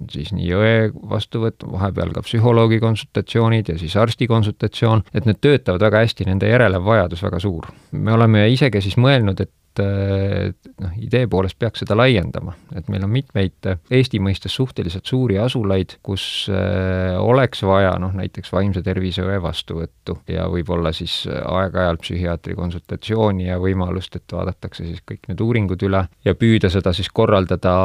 siis 0.09 0.31
nii 0.31 0.53
õe 0.55 0.91
vastuvõtt, 1.09 1.65
vahepeal 1.67 2.13
ka 2.13 2.21
psühholoogi 2.23 2.79
konsultatsioonid 2.79 3.69
ja 3.69 3.77
siis 3.77 3.95
arsti 3.95 4.27
konsultatsioon, 4.27 5.03
et 5.13 5.25
need 5.25 5.41
töötavad 5.41 5.81
väga 5.81 6.05
hästi, 6.05 6.25
nende 6.25 6.47
järele 6.47 6.77
on 6.77 6.85
vajadus 6.85 7.23
väga 7.23 7.39
suur. 7.39 7.67
me 7.91 8.13
oleme 8.13 8.47
isekäsis 8.49 8.97
mõelnud, 8.97 9.41
et 9.41 9.51
noh, 9.81 10.93
idee 11.01 11.27
poolest 11.29 11.57
peaks 11.59 11.83
seda 11.83 11.97
laiendama, 11.97 12.55
et 12.77 12.89
meil 12.91 13.05
on 13.05 13.11
mitmeid 13.13 13.69
Eesti 13.93 14.19
mõistes 14.23 14.55
suhteliselt 14.57 15.07
suuri 15.09 15.39
asulaid, 15.41 15.97
kus 16.05 16.47
äh, 16.51 17.15
oleks 17.19 17.63
vaja 17.67 17.95
noh, 18.01 18.13
näiteks 18.17 18.51
vaimse 18.53 18.83
tervise 18.85 19.25
õe 19.25 19.39
vastuvõttu 19.43 20.19
ja 20.31 20.47
võib-olla 20.51 20.93
siis 20.95 21.23
aeg-ajalt 21.27 22.03
psühhiaatri 22.05 22.57
konsultatsiooni 22.57 23.49
ja 23.49 23.59
võimalust, 23.61 24.19
et 24.19 24.37
vaadatakse 24.37 24.85
siis 24.87 25.03
kõik 25.07 25.29
need 25.31 25.41
uuringud 25.43 25.87
üle 25.87 26.05
ja 26.25 26.35
püüda 26.37 26.71
seda 26.73 26.93
siis 26.95 27.09
korraldada 27.13 27.77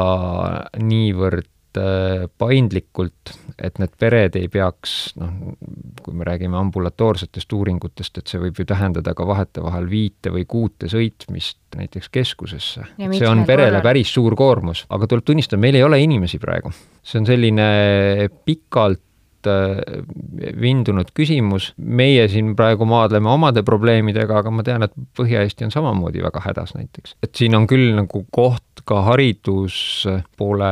niivõrd 0.81 1.52
paindlikult, 2.37 3.33
et 3.57 3.79
need 3.81 3.93
pered 3.99 4.35
ei 4.39 4.49
peaks 4.51 5.13
noh, 5.19 5.31
kui 6.03 6.15
me 6.17 6.27
räägime 6.27 6.57
ambulatoorsetest 6.59 7.55
uuringutest, 7.55 8.19
et 8.19 8.33
see 8.33 8.41
võib 8.41 8.59
ju 8.59 8.67
tähendada 8.69 9.15
ka 9.17 9.27
vahetevahel 9.27 9.87
viite 9.89 10.33
või 10.33 10.45
kuute 10.49 10.89
sõitmist 10.91 11.59
näiteks 11.77 12.11
keskusesse. 12.13 12.85
see 12.97 13.29
on 13.29 13.45
perele 13.47 13.79
korral. 13.79 13.87
päris 13.87 14.13
suur 14.13 14.35
koormus, 14.37 14.85
aga 14.93 15.09
tuleb 15.09 15.25
tunnistada, 15.25 15.61
meil 15.61 15.79
ei 15.79 15.83
ole 15.83 16.01
inimesi 16.03 16.39
praegu. 16.39 16.73
see 17.03 17.21
on 17.21 17.25
selline 17.29 17.67
pikalt 18.45 19.01
Äh, 19.47 20.03
vindunud 20.61 21.11
küsimus, 21.15 21.71
meie 21.77 22.25
siin 22.31 22.53
praegu 22.57 22.85
maadleme 22.89 23.29
omade 23.31 23.63
probleemidega, 23.65 24.39
aga 24.41 24.51
ma 24.53 24.63
tean, 24.65 24.85
et 24.85 24.93
Põhja-Eesti 25.17 25.67
on 25.67 25.73
samamoodi 25.73 26.23
väga 26.23 26.41
hädas 26.43 26.73
näiteks. 26.75 27.15
et 27.23 27.35
siin 27.35 27.55
on 27.55 27.67
küll 27.69 27.93
nagu 27.95 28.23
koht 28.33 28.83
ka 28.87 29.01
hariduspoole, 29.07 30.71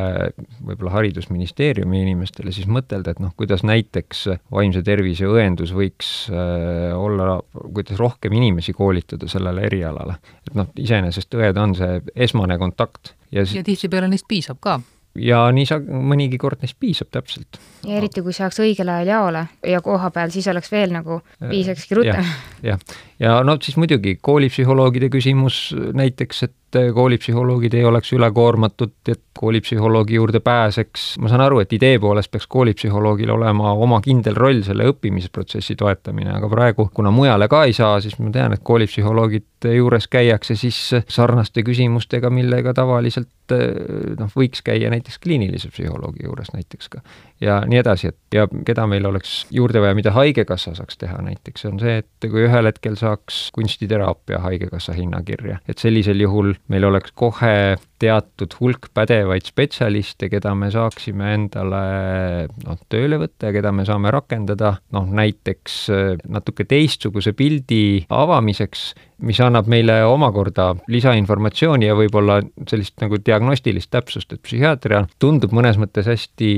võib-olla 0.67 0.93
Haridusministeeriumi 0.95 2.01
inimestele 2.01 2.53
siis 2.55 2.67
mõtelda, 2.67 3.13
et 3.13 3.21
noh, 3.23 3.35
kuidas 3.37 3.63
näiteks 3.67 4.25
vaimse 4.51 4.83
tervise 4.87 5.29
õendus 5.29 5.75
võiks 5.75 6.31
äh, 6.31 6.91
olla, 6.97 7.39
kuidas 7.61 7.99
rohkem 8.01 8.33
inimesi 8.39 8.73
koolitada 8.77 9.29
sellele 9.31 9.67
erialale. 9.69 10.17
et 10.47 10.55
noh, 10.57 10.71
iseenesest 10.79 11.37
õed 11.37 11.59
on 11.61 11.77
see 11.77 12.01
esmane 12.15 12.57
kontakt 12.61 13.15
ja 13.31 13.45
ja 13.45 13.63
tihtipeale 13.63 14.09
neist 14.11 14.27
piisab 14.27 14.59
ka 14.63 14.79
ja 15.15 15.41
nii 15.51 15.67
sa, 15.67 15.77
mõnigi 15.81 16.39
kord 16.39 16.61
neist 16.63 16.77
piisab 16.79 17.11
täpselt. 17.11 17.59
ja 17.87 17.97
eriti, 17.99 18.23
kui 18.23 18.33
saaks 18.35 18.61
õigel 18.63 18.89
ajal 18.93 19.11
jaole 19.11 19.43
ja 19.67 19.81
koha 19.83 20.11
peal, 20.15 20.31
siis 20.31 20.47
oleks 20.51 20.71
veel 20.71 20.93
nagu, 20.95 21.21
piisakski 21.41 21.99
rutem. 21.99 22.31
jah, 22.63 22.79
ja 23.19 23.41
no 23.43 23.57
siis 23.61 23.77
muidugi 23.81 24.17
koolipsühholoogide 24.21 25.11
küsimus 25.11 25.69
näiteks, 25.75 26.43
et 26.47 26.79
koolipsühholoogid 26.95 27.73
ei 27.75 27.85
oleks 27.85 28.13
ülekoormatud, 28.15 28.93
et 29.11 29.23
koolipsühholoogi 29.39 30.15
juurde 30.15 30.39
pääseks, 30.39 31.17
ma 31.19 31.31
saan 31.31 31.43
aru, 31.43 31.59
et 31.59 31.73
idee 31.75 31.99
poolest 31.99 32.31
peaks 32.31 32.47
koolipsühholoogil 32.47 33.33
olema 33.35 33.73
oma 33.73 33.99
kindel 34.01 34.37
roll 34.39 34.63
selle 34.63 34.87
õppimisprotsessi 34.93 35.75
toetamine, 35.75 36.31
aga 36.37 36.49
praegu, 36.49 36.87
kuna 36.93 37.11
mujale 37.11 37.51
ka 37.51 37.65
ei 37.67 37.75
saa, 37.75 37.99
siis 38.01 38.15
ma 38.19 38.31
tean, 38.31 38.55
et 38.55 38.63
koolipsühholoogid 38.63 39.50
juures 39.65 40.07
käiakse 40.11 40.55
siis 40.55 40.77
sarnaste 41.07 41.63
küsimustega, 41.63 42.29
millega 42.33 42.73
tavaliselt 42.73 43.29
noh, 43.51 44.31
võiks 44.37 44.63
käia 44.65 44.89
näiteks 44.93 45.19
kliinilise 45.23 45.69
psühholoogi 45.73 46.25
juures 46.25 46.53
näiteks 46.53 46.89
ka. 46.89 47.01
ja 47.41 47.61
nii 47.67 47.81
edasi, 47.81 48.11
et 48.11 48.37
ja 48.37 48.47
keda 48.65 48.87
meil 48.87 49.05
oleks 49.09 49.45
juurde 49.51 49.81
vaja, 49.83 49.95
mida 49.97 50.13
Haigekassa 50.15 50.75
saaks 50.77 50.97
teha 51.01 51.19
näiteks, 51.25 51.65
on 51.69 51.79
see, 51.83 51.97
et 52.03 52.29
kui 52.29 52.45
ühel 52.47 52.69
hetkel 52.69 52.95
saaks 52.99 53.49
kunstiteraapia 53.55 54.39
Haigekassa 54.45 54.95
hinnakirja, 54.97 55.59
et 55.67 55.81
sellisel 55.83 56.21
juhul 56.23 56.53
meil 56.71 56.87
oleks 56.87 57.11
kohe 57.15 57.77
teatud 58.01 58.55
hulk 58.59 58.89
pädevaid 58.97 59.45
spetsialiste, 59.47 60.29
keda 60.31 60.55
me 60.57 60.71
saaksime 60.73 61.35
endale 61.37 61.83
noh, 62.65 62.81
tööle 62.91 63.21
võtta 63.21 63.49
ja 63.49 63.55
keda 63.59 63.73
me 63.75 63.85
saame 63.87 64.13
rakendada 64.13 64.75
noh, 64.95 65.07
näiteks 65.21 65.77
natuke 66.31 66.65
teistsuguse 66.69 67.35
pildi 67.37 68.07
avamiseks 68.09 68.91
mis 69.25 69.39
annab 69.43 69.69
meile 69.69 70.01
omakorda 70.09 70.71
lisainformatsiooni 70.91 71.87
ja 71.87 71.95
võib-olla 71.97 72.39
sellist 72.69 72.97
nagu 73.03 73.19
diagnostilist 73.21 73.91
täpsust, 73.93 74.33
et 74.33 74.41
psühhiaatria 74.45 75.03
tundub 75.21 75.53
mõnes 75.55 75.79
mõttes 75.81 76.09
hästi 76.09 76.51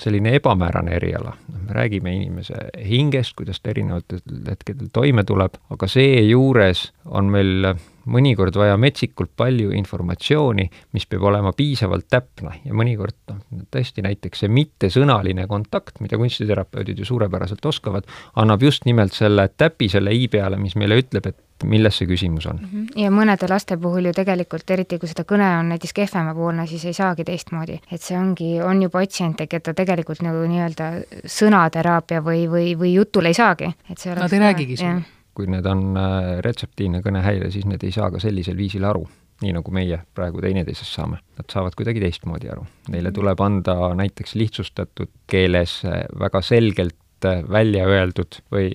selline 0.00 0.34
ebamäärane 0.40 0.96
eriala. 0.96 1.34
me 1.66 1.72
räägime 1.72 2.14
inimese 2.14 2.68
hingest, 2.88 3.34
kuidas 3.36 3.60
ta 3.60 3.70
erinevatel 3.70 4.20
hetkedel 4.48 4.88
toime 4.92 5.24
tuleb, 5.24 5.58
aga 5.70 5.88
seejuures 5.88 6.90
on 7.04 7.30
meil 7.30 7.74
mõnikord 8.10 8.56
vaja 8.58 8.76
metsikult 8.80 9.32
palju 9.36 9.72
informatsiooni, 9.76 10.68
mis 10.92 11.06
peab 11.10 11.24
olema 11.30 11.52
piisavalt 11.56 12.08
täpne 12.10 12.58
ja 12.64 12.76
mõnikord 12.76 13.16
noh, 13.30 13.40
tõesti 13.72 14.04
näiteks 14.04 14.44
see 14.44 14.52
mittesõnaline 14.52 15.46
kontakt, 15.50 16.00
mida 16.04 16.18
kunstiterapeudid 16.20 17.00
ju 17.00 17.08
suurepäraselt 17.08 17.64
oskavad, 17.64 18.08
annab 18.40 18.62
just 18.62 18.84
nimelt 18.84 19.14
selle 19.16 19.48
täpi 19.56 19.88
selle 19.92 20.14
i 20.14 20.28
peale, 20.28 20.58
mis 20.60 20.76
meile 20.80 20.98
ütleb, 21.00 21.30
et 21.30 21.40
milles 21.64 21.96
see 21.96 22.08
küsimus 22.10 22.46
on. 22.50 22.58
Mhm. 22.60 22.84
ja 22.98 23.10
mõnede 23.14 23.48
laste 23.48 23.76
puhul 23.80 24.10
ju 24.10 24.12
tegelikult, 24.12 24.68
eriti 24.70 24.98
kui 24.98 25.08
seda 25.08 25.24
kõne 25.28 25.46
on 25.60 25.70
näiteks 25.72 25.94
kehvemapoolne, 25.96 26.66
siis 26.66 26.84
ei 26.84 26.96
saagi 26.96 27.24
teistmoodi. 27.24 27.80
et 27.90 28.02
see 28.02 28.18
ongi, 28.18 28.60
on 28.62 28.82
ju 28.82 28.90
patsiente, 28.90 29.46
keda 29.46 29.74
tegelikult 29.74 30.22
nagu 30.22 30.44
nii-öelda 30.50 30.90
sõnateraapia 31.24 32.20
või, 32.20 32.46
või, 32.50 32.74
või 32.78 32.94
jutul 32.94 33.26
ei 33.26 33.34
saagi, 33.34 33.72
et 33.90 33.98
see 33.98 34.14
Nad 34.14 34.32
ei 34.32 34.38
räägigi 34.38 34.76
sulle? 34.76 35.02
Kui 35.34 35.50
need 35.50 35.66
on 35.66 35.84
äh, 35.98 36.30
retseptiivne 36.44 37.02
kõnehäire, 37.04 37.50
siis 37.54 37.66
need 37.68 37.84
ei 37.84 37.92
saa 37.94 38.10
ka 38.14 38.22
sellisel 38.22 38.56
viisil 38.58 38.86
aru, 38.88 39.04
nii 39.42 39.54
nagu 39.56 39.74
meie 39.74 40.00
praegu 40.14 40.42
teineteisest 40.44 40.98
saame. 40.98 41.20
Nad 41.38 41.50
saavad 41.52 41.76
kuidagi 41.78 42.02
teistmoodi 42.02 42.52
aru. 42.52 42.66
Neile 42.90 43.10
mhm. 43.10 43.16
tuleb 43.20 43.40
anda 43.44 43.78
näiteks 43.98 44.36
lihtsustatud 44.40 45.12
keeles 45.30 45.80
äh, 45.88 46.04
väga 46.20 46.42
selgelt 46.44 47.28
äh, 47.28 47.42
välja 47.50 47.88
öeldud 47.90 48.40
või 48.52 48.70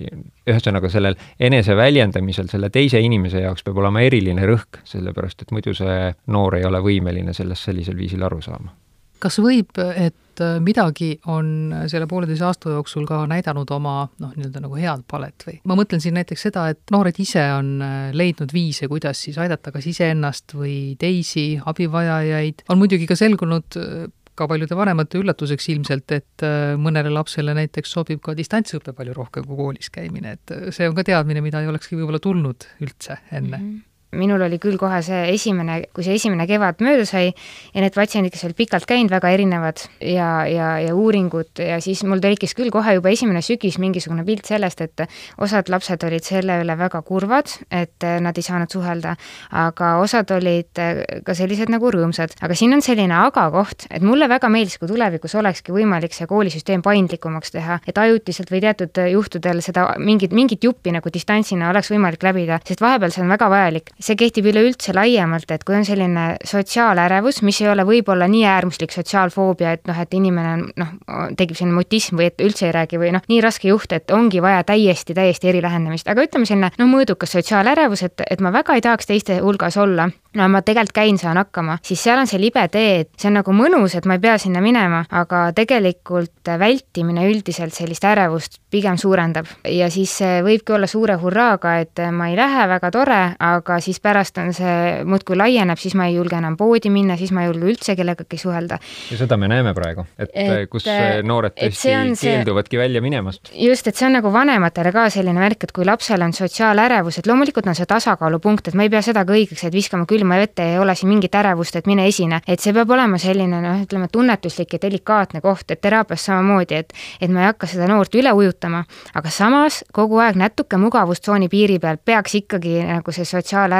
ühesõnaga 0.50 0.90
sellel 0.92 1.16
eneseväljendamisel 1.40 2.52
selle 2.52 2.70
teise 2.74 3.00
inimese 3.00 3.46
jaoks 3.46 3.64
peab 3.66 3.80
olema 3.82 4.04
eriline 4.04 4.46
rõhk, 4.48 4.84
sellepärast 4.88 5.46
et 5.46 5.56
muidu 5.56 5.74
see 5.76 6.12
noor 6.26 6.60
ei 6.60 6.68
ole 6.68 6.82
võimeline 6.84 7.36
sellest 7.36 7.70
sellisel 7.70 7.98
viisil 8.00 8.24
aru 8.26 8.42
saama 8.44 8.74
kas 9.20 9.38
võib, 9.42 9.78
et 9.78 10.42
äh, 10.42 10.58
midagi 10.62 11.12
on 11.30 11.72
selle 11.90 12.08
pooleteise 12.10 12.46
aasta 12.48 12.74
jooksul 12.74 13.06
ka 13.08 13.22
näidanud 13.30 13.70
oma 13.76 13.94
noh, 14.22 14.32
nii-öelda 14.36 14.62
nagu 14.64 14.78
head 14.80 15.04
palet 15.10 15.46
või? 15.46 15.58
ma 15.68 15.76
mõtlen 15.78 16.02
siin 16.02 16.16
näiteks 16.18 16.46
seda, 16.48 16.68
et 16.72 16.94
noored 16.94 17.18
ise 17.22 17.42
on 17.56 17.74
äh, 17.84 17.98
leidnud 18.16 18.54
viise, 18.54 18.88
kuidas 18.90 19.20
siis 19.26 19.38
aidata 19.40 19.72
kas 19.74 19.88
iseennast 19.90 20.56
või 20.56 20.96
teisi 21.00 21.52
abivajajaid, 21.60 22.64
on 22.72 22.80
muidugi 22.80 23.08
ka 23.10 23.18
selgunud 23.18 23.80
äh, 23.80 24.08
ka 24.40 24.46
paljude 24.48 24.76
vanemate 24.78 25.18
üllatuseks 25.20 25.66
ilmselt, 25.68 26.12
et 26.16 26.44
mõnele 26.80 27.10
lapsele 27.12 27.52
näiteks 27.58 27.90
sobib 27.92 28.22
ka 28.24 28.32
distantsõpe 28.38 28.94
palju 28.96 29.12
rohkem 29.12 29.44
kui 29.44 29.58
koolis 29.58 29.90
käimine, 29.92 30.38
et 30.38 30.54
see 30.72 30.88
on 30.88 30.96
ka 30.96 31.04
teadmine, 31.04 31.42
mida 31.44 31.60
ei 31.60 31.68
olekski 31.68 31.98
võib-olla 31.98 32.22
tulnud 32.24 32.64
üldse 32.80 33.18
enne 33.28 33.58
mm. 33.58 33.66
-hmm 33.66 33.89
minul 34.16 34.42
oli 34.42 34.58
küll 34.58 34.78
kohe 34.80 35.00
see 35.06 35.20
esimene, 35.34 35.80
kui 35.94 36.04
see 36.06 36.16
esimene 36.18 36.46
kevad 36.50 36.80
mööda 36.82 37.04
sai 37.06 37.28
ja 37.30 37.82
need 37.82 37.94
patsiendid, 37.94 38.32
kes 38.34 38.44
olid 38.48 38.58
pikalt 38.58 38.86
käinud, 38.88 39.12
väga 39.12 39.30
erinevad 39.34 39.82
ja, 40.02 40.30
ja, 40.50 40.70
ja 40.82 40.94
uuringud 40.96 41.62
ja 41.62 41.78
siis 41.82 42.02
mul 42.08 42.22
tekkis 42.22 42.56
küll 42.58 42.72
kohe 42.74 42.96
juba 42.96 43.12
esimene 43.12 43.42
sügis 43.44 43.78
mingisugune 43.82 44.24
pilt 44.26 44.50
sellest, 44.50 44.82
et 44.82 45.04
osad 45.38 45.70
lapsed 45.70 46.02
olid 46.08 46.26
selle 46.26 46.58
üle 46.64 46.76
väga 46.78 47.02
kurvad, 47.06 47.52
et 47.70 48.08
nad 48.22 48.36
ei 48.36 48.46
saanud 48.46 48.72
suhelda, 48.72 49.14
aga 49.62 49.92
osad 50.02 50.30
olid 50.34 50.82
ka 51.26 51.36
sellised 51.36 51.70
nagu 51.70 51.92
rõõmsad. 51.94 52.34
aga 52.42 52.56
siin 52.58 52.74
on 52.74 52.82
selline 52.82 53.14
aga 53.14 53.46
koht, 53.54 53.86
et 53.90 54.02
mulle 54.02 54.28
väga 54.30 54.50
meeldis, 54.50 54.78
kui 54.80 54.90
tulevikus 54.90 55.36
olekski 55.38 55.74
võimalik 55.74 56.16
see 56.16 56.26
koolisüsteem 56.30 56.82
paindlikumaks 56.82 57.54
teha, 57.54 57.78
et 57.86 57.98
ajutiselt 57.98 58.50
või 58.50 58.62
teatud 58.66 59.02
juhtudel 59.12 59.62
seda 59.62 59.86
mingit, 59.98 60.34
mingit 60.34 60.64
juppi 60.64 60.92
nagu 60.94 61.12
distantsina 61.12 61.70
oleks 61.70 61.90
võimalik 61.92 62.22
läbida, 62.26 62.60
sest 62.66 62.82
vahepeal 62.82 63.14
see 63.14 63.24
on 63.24 63.32
väga 63.32 63.50
vajalik 63.52 63.94
see 64.00 64.16
kehtib 64.16 64.48
üleüldse 64.50 64.94
laiemalt, 64.96 65.50
et 65.52 65.64
kui 65.66 65.76
on 65.76 65.84
selline 65.84 66.26
sotsiaalärevus, 66.46 67.42
mis 67.46 67.60
ei 67.62 67.68
ole 67.72 67.84
võib-olla 67.88 68.28
nii 68.30 68.44
äärmuslik 68.48 68.94
sotsiaalfoobia, 68.94 69.74
et 69.76 69.90
noh, 69.90 70.00
et 70.00 70.14
inimene 70.16 70.52
on 70.54 70.64
noh, 70.80 70.94
tekib 71.38 71.58
selline 71.58 71.76
mutism 71.76 72.20
või 72.20 72.30
et 72.30 72.40
üldse 72.44 72.68
ei 72.68 72.74
räägi 72.76 73.00
või 73.00 73.12
noh, 73.16 73.24
nii 73.28 73.40
raske 73.44 73.68
juht, 73.68 73.92
et 73.96 74.10
ongi 74.14 74.42
vaja 74.42 74.64
täiesti, 74.68 75.16
täiesti 75.16 75.52
erilähenemist, 75.52 76.08
aga 76.08 76.24
ütleme 76.26 76.48
selline 76.48 76.72
noh, 76.78 76.90
mõõdukas 76.90 77.36
sotsiaalärevus, 77.36 78.04
et, 78.08 78.24
et 78.30 78.40
ma 78.40 78.52
väga 78.54 78.78
ei 78.78 78.84
tahaks 78.84 79.10
teiste 79.10 79.40
hulgas 79.44 79.76
olla, 79.80 80.08
no 80.36 80.48
ma 80.48 80.62
tegelikult 80.62 80.94
käin, 80.94 81.18
saan 81.18 81.38
hakkama, 81.40 81.78
siis 81.86 82.02
seal 82.02 82.20
on 82.20 82.28
see 82.30 82.40
libe 82.40 82.62
tee, 82.72 83.04
et 83.04 83.10
see 83.18 83.30
on 83.30 83.38
nagu 83.40 83.54
mõnus, 83.54 83.96
et 83.98 84.06
ma 84.06 84.16
ei 84.16 84.22
pea 84.22 84.36
sinna 84.38 84.62
minema, 84.64 85.02
aga 85.10 85.48
tegelikult 85.56 86.52
vältimine 86.60 87.26
üldiselt 87.30 87.74
sellist 87.74 88.04
ärevust 88.06 88.60
pigem 88.70 88.98
suurendab. 89.00 89.48
Ja 89.66 89.90
siis 89.90 90.12
võibki 90.46 90.76
olla 90.76 90.86
suure 90.90 91.16
hurraaga, 91.20 91.76
et 91.82 92.02
ma 92.14 92.30
ei 92.30 92.36
lähe, 92.38 92.66
väga 92.70 92.90
tore, 92.94 93.20
aga 93.42 93.80
siis 93.82 93.89
pärast 93.98 94.38
on 94.38 94.52
see 94.54 95.02
muudkui 95.08 95.36
laieneb, 95.40 95.78
siis 95.80 95.96
ma 95.98 96.06
ei 96.06 96.14
julge 96.14 96.36
enam 96.38 96.56
poodi 96.60 96.92
minna, 96.94 97.16
siis 97.18 97.32
ma 97.34 97.42
ei 97.42 97.50
julge 97.50 97.72
üldse 97.72 97.96
kellegagi 97.98 98.38
suhelda. 98.38 98.78
ja 99.10 99.18
seda 99.18 99.36
me 99.40 99.48
näeme 99.50 99.74
praegu, 99.74 100.04
et, 100.18 100.30
et 100.34 100.70
kus 100.70 100.86
noored 101.26 101.56
tõesti 101.56 101.96
keelduvadki 102.20 102.76
see, 102.76 102.82
välja 102.82 103.02
minemast. 103.02 103.50
just, 103.54 103.88
et 103.90 103.96
see 103.96 104.06
on 104.06 104.14
nagu 104.18 104.32
vanematele 104.32 104.92
ka 104.94 105.08
selline 105.10 105.40
märk, 105.40 105.66
et 105.66 105.74
kui 105.74 105.88
lapsel 105.88 106.22
on 106.22 106.34
sotsiaalärevus, 106.36 107.18
et 107.18 107.30
loomulikult 107.30 107.66
on 107.66 107.78
see 107.78 107.88
tasakaalupunkt, 107.90 108.70
et 108.70 108.78
ma 108.78 108.86
ei 108.86 108.92
pea 108.92 109.02
seda 109.02 109.24
ka 109.26 109.34
õigeks, 109.34 109.66
et 109.66 109.74
viskama 109.74 110.06
külma 110.10 110.38
vette 110.40 110.66
ei 110.74 110.78
ole 110.78 110.94
siin 110.94 111.10
mingit 111.10 111.34
ärevust, 111.34 111.80
et 111.80 111.90
mine 111.90 112.06
esine, 112.06 112.42
et 112.46 112.60
see 112.60 112.74
peab 112.76 112.90
olema 112.94 113.18
selline 113.18 113.62
noh, 113.64 113.82
ütleme 113.82 114.10
tunnetuslik 114.12 114.76
ja 114.76 114.82
delikaatne 114.82 115.42
koht, 115.44 115.70
et 115.70 115.80
teraapias 115.80 116.28
samamoodi, 116.30 116.84
et 116.84 116.94
et 117.20 117.30
ma 117.30 117.44
ei 117.44 117.50
hakka 117.50 117.68
seda 117.70 117.88
noort 117.90 118.14
üle 118.14 118.32
ujutama, 118.36 118.84
aga 119.14 119.32
samas 119.34 119.80
kogu 119.96 120.20
aeg 120.22 120.38
natuke 120.40 120.78
mugavustsooni 120.80 121.48
piiri 121.52 121.78
peal 121.82 121.98
peaks 122.04 122.36
ikkagi 122.40 122.80
nagu 122.86 123.14
see 123.14 123.26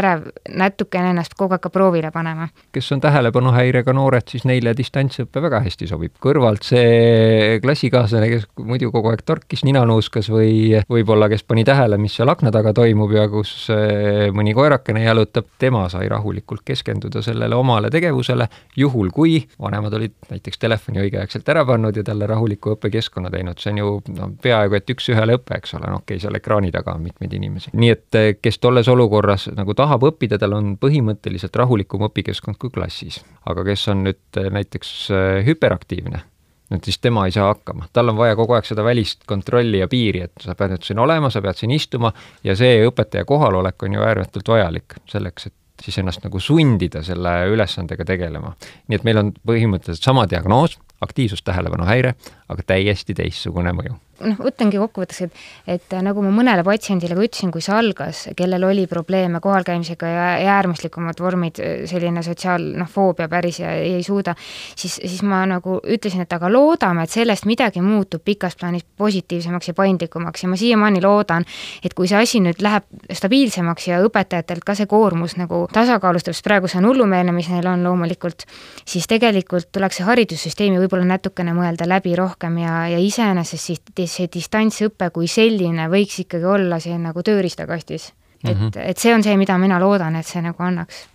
sotsiaalärev 0.00 0.30
natukene 0.56 1.10
ennast 1.12 1.34
kogu 1.38 1.54
aeg 1.54 1.62
ka 1.62 1.70
proovile 1.70 2.10
panema. 2.10 2.48
kes 2.72 2.92
on 2.92 3.00
tähelepanuhäirega 3.00 3.92
noored, 3.92 4.26
siis 4.28 4.44
neile 4.44 4.74
distantsõpe 4.76 5.42
väga 5.42 5.60
hästi 5.60 5.86
sobib. 5.86 6.12
kõrvalt 6.20 6.64
see 6.64 7.60
klassikaaslane, 7.62 8.28
kes 8.28 8.46
muidu 8.58 8.90
kogu 8.90 9.10
aeg 9.10 9.22
torkis, 9.24 9.64
nina 9.64 9.84
nuuskas 9.84 10.30
või 10.30 10.80
võib-olla, 10.90 11.28
kes 11.28 11.42
pani 11.44 11.64
tähele, 11.64 11.98
mis 11.98 12.16
seal 12.16 12.28
akna 12.28 12.50
taga 12.50 12.72
toimub 12.72 13.12
ja 13.12 13.28
kus 13.28 13.68
eh, 13.70 14.30
mõni 14.32 14.54
koerakene 14.54 15.04
jalutab, 15.04 15.46
tema 15.58 15.88
sai 15.88 16.08
rahulikult 16.08 16.64
keskenduda 16.64 17.22
sellele 17.22 17.54
omale 17.54 17.90
tegevusele, 17.90 18.48
juhul 18.76 19.10
kui 19.10 19.40
vanemad 19.60 19.94
olid 19.94 20.16
näiteks 20.30 20.58
telefoni 20.58 21.04
õigeaegselt 21.04 21.48
ära 21.48 21.64
pannud 21.66 21.96
ja 21.96 22.04
talle 22.04 22.26
rahuliku 22.26 22.76
õppekeskkonna 22.76 23.30
teinud, 23.30 23.58
see 23.58 23.74
on 23.74 23.82
ju 23.82 23.94
noh, 24.16 24.34
peaaegu 24.42 24.78
et 24.78 24.90
üks-ühele 24.90 25.38
õpe, 25.38 25.58
eks 25.60 25.76
ole, 25.78 25.86
no 25.90 26.00
okei 26.00 26.16
okay,, 26.16 26.24
seal 26.24 26.38
ekraani 26.38 26.72
taga 26.74 26.94
on 26.96 27.04
mitmeid 27.04 27.32
inimesi. 27.36 27.74
nii 27.74 27.92
et 27.92 28.20
eh, 28.20 28.30
kes 28.40 28.58
tolles 28.58 28.88
olukorras 28.88 29.50
nagu 29.56 29.74
tahab 29.74 29.89
õppida, 29.98 30.38
tal 30.38 30.55
on 30.57 30.74
põhimõtteliselt 30.81 31.57
rahulikum 31.57 32.05
õpikeskkond 32.09 32.59
kui 32.61 32.70
klassis. 32.70 33.20
aga 33.46 33.64
kes 33.64 33.88
on 33.88 34.05
nüüd 34.07 34.40
eh, 34.40 34.50
näiteks 34.53 34.90
eh, 35.11 35.44
hüperaktiivne, 35.46 36.22
et 36.70 36.85
siis 36.85 36.98
tema 36.98 37.26
ei 37.26 37.35
saa 37.35 37.48
hakkama, 37.50 37.88
tal 37.92 38.12
on 38.12 38.18
vaja 38.18 38.37
kogu 38.38 38.55
aeg 38.55 38.68
seda 38.68 38.85
välist 38.87 39.24
kontrolli 39.26 39.81
ja 39.81 39.88
piiri, 39.88 40.26
et 40.29 40.44
sa 40.44 40.55
pead 40.55 40.76
nüüd 40.76 40.87
siin 40.87 41.00
olema, 41.03 41.31
sa 41.31 41.42
pead 41.42 41.59
siin 41.59 41.74
istuma 41.74 42.12
ja 42.44 42.57
see 42.57 42.85
õpetaja 42.87 43.24
kohalolek 43.29 43.83
on 43.83 43.96
ju 43.98 44.05
ääretult 44.07 44.53
vajalik 44.55 45.00
selleks, 45.11 45.50
et 45.50 45.57
siis 45.85 45.98
ennast 45.98 46.22
nagu 46.24 46.40
sundida 46.40 47.03
selle 47.03 47.33
ülesandega 47.48 48.05
tegelema. 48.05 48.55
nii 48.88 49.00
et 49.00 49.09
meil 49.09 49.18
on 49.22 49.33
põhimõtteliselt 49.46 50.05
sama 50.05 50.26
diagnoos, 50.29 50.79
aktiivsustähelepanu 51.00 51.88
häire, 51.88 52.14
aga 52.48 52.62
täiesti 52.74 53.16
teistsugune 53.16 53.72
mõju 53.72 53.96
noh, 54.24 54.38
võtangi 54.40 54.80
kokkuvõtteks, 54.80 55.22
et 55.26 55.38
et 55.70 55.94
nagu 56.04 56.22
ma 56.24 56.30
mõnele 56.35 56.64
patsiendile 56.66 57.16
ka 57.16 57.24
ütlesin, 57.24 57.52
kui 57.54 57.62
see 57.64 57.74
algas, 57.74 58.22
kellel 58.37 58.64
oli 58.66 58.87
probleeme 58.90 59.40
kohalkäimisega 59.42 60.09
ja, 60.11 60.26
ja 60.42 60.54
äärmuslikumad 60.59 61.20
vormid, 61.20 61.61
selline 61.90 62.22
sotsiaal, 62.26 62.64
noh, 62.80 62.88
foobia 62.90 63.28
päris 63.30 63.61
ja 63.62 63.72
ei, 63.76 63.94
ei 63.98 64.04
suuda, 64.06 64.35
siis, 64.74 64.98
siis 64.98 65.22
ma 65.26 65.42
nagu 65.48 65.78
ütlesin, 65.80 66.24
et 66.26 66.33
aga 66.37 66.50
loodame, 66.52 67.04
et 67.06 67.14
sellest 67.14 67.46
midagi 67.48 67.83
muutub 67.85 68.24
pikas 68.24 68.56
plaanis 68.61 68.87
positiivsemaks 69.00 69.70
ja 69.70 69.76
paindlikumaks 69.78 70.44
ja 70.44 70.50
ma 70.50 70.59
siiamaani 70.61 71.02
loodan, 71.04 71.46
et 71.85 71.94
kui 71.96 72.11
see 72.11 72.20
asi 72.20 72.42
nüüd 72.44 72.62
läheb 72.64 72.87
stabiilsemaks 73.16 73.88
ja 73.90 74.00
õpetajatelt 74.04 74.66
ka 74.66 74.76
see 74.78 74.90
koormus 74.90 75.37
nagu 75.40 75.64
tasakaalustab, 75.72 76.37
sest 76.37 76.46
praegu 76.46 76.70
see 76.70 76.80
on 76.83 76.90
hullumeelne, 76.90 77.35
mis 77.37 77.50
neil 77.52 77.68
on 77.70 77.85
loomulikult, 77.87 78.46
siis 78.88 79.09
tegelikult 79.11 79.70
tuleks 79.72 80.00
see 80.00 80.09
haridussüsteemi 80.09 80.80
võib-olla 80.83 81.09
natukene 81.14 81.54
mõelda 81.56 81.88
läbi 81.88 82.14
rohkem 82.18 82.59
ja, 82.62 82.85
ja 82.90 83.00
iseenesest 83.02 83.70
siis 83.70 83.80
see 84.10 84.30
distantsõpe 84.32 85.10
kui 85.14 85.28
selline 85.30 85.88
võiks 85.92 86.24
ikkagi 86.24 86.44
olla 86.44 86.80
siin 86.80 87.02
nagu 87.06 87.22
tööriistakastis. 87.22 88.12
et 88.44 88.56
mm, 88.56 88.68
-hmm. 88.68 88.82
et 88.90 88.98
see 88.98 89.14
on 89.14 89.22
see, 89.22 89.36
mida 89.36 89.58
mina 89.58 89.80
loodan, 89.80 90.16
et 90.16 90.26
see 90.26 90.42
nagu 90.42 90.62
annaks 90.62 91.06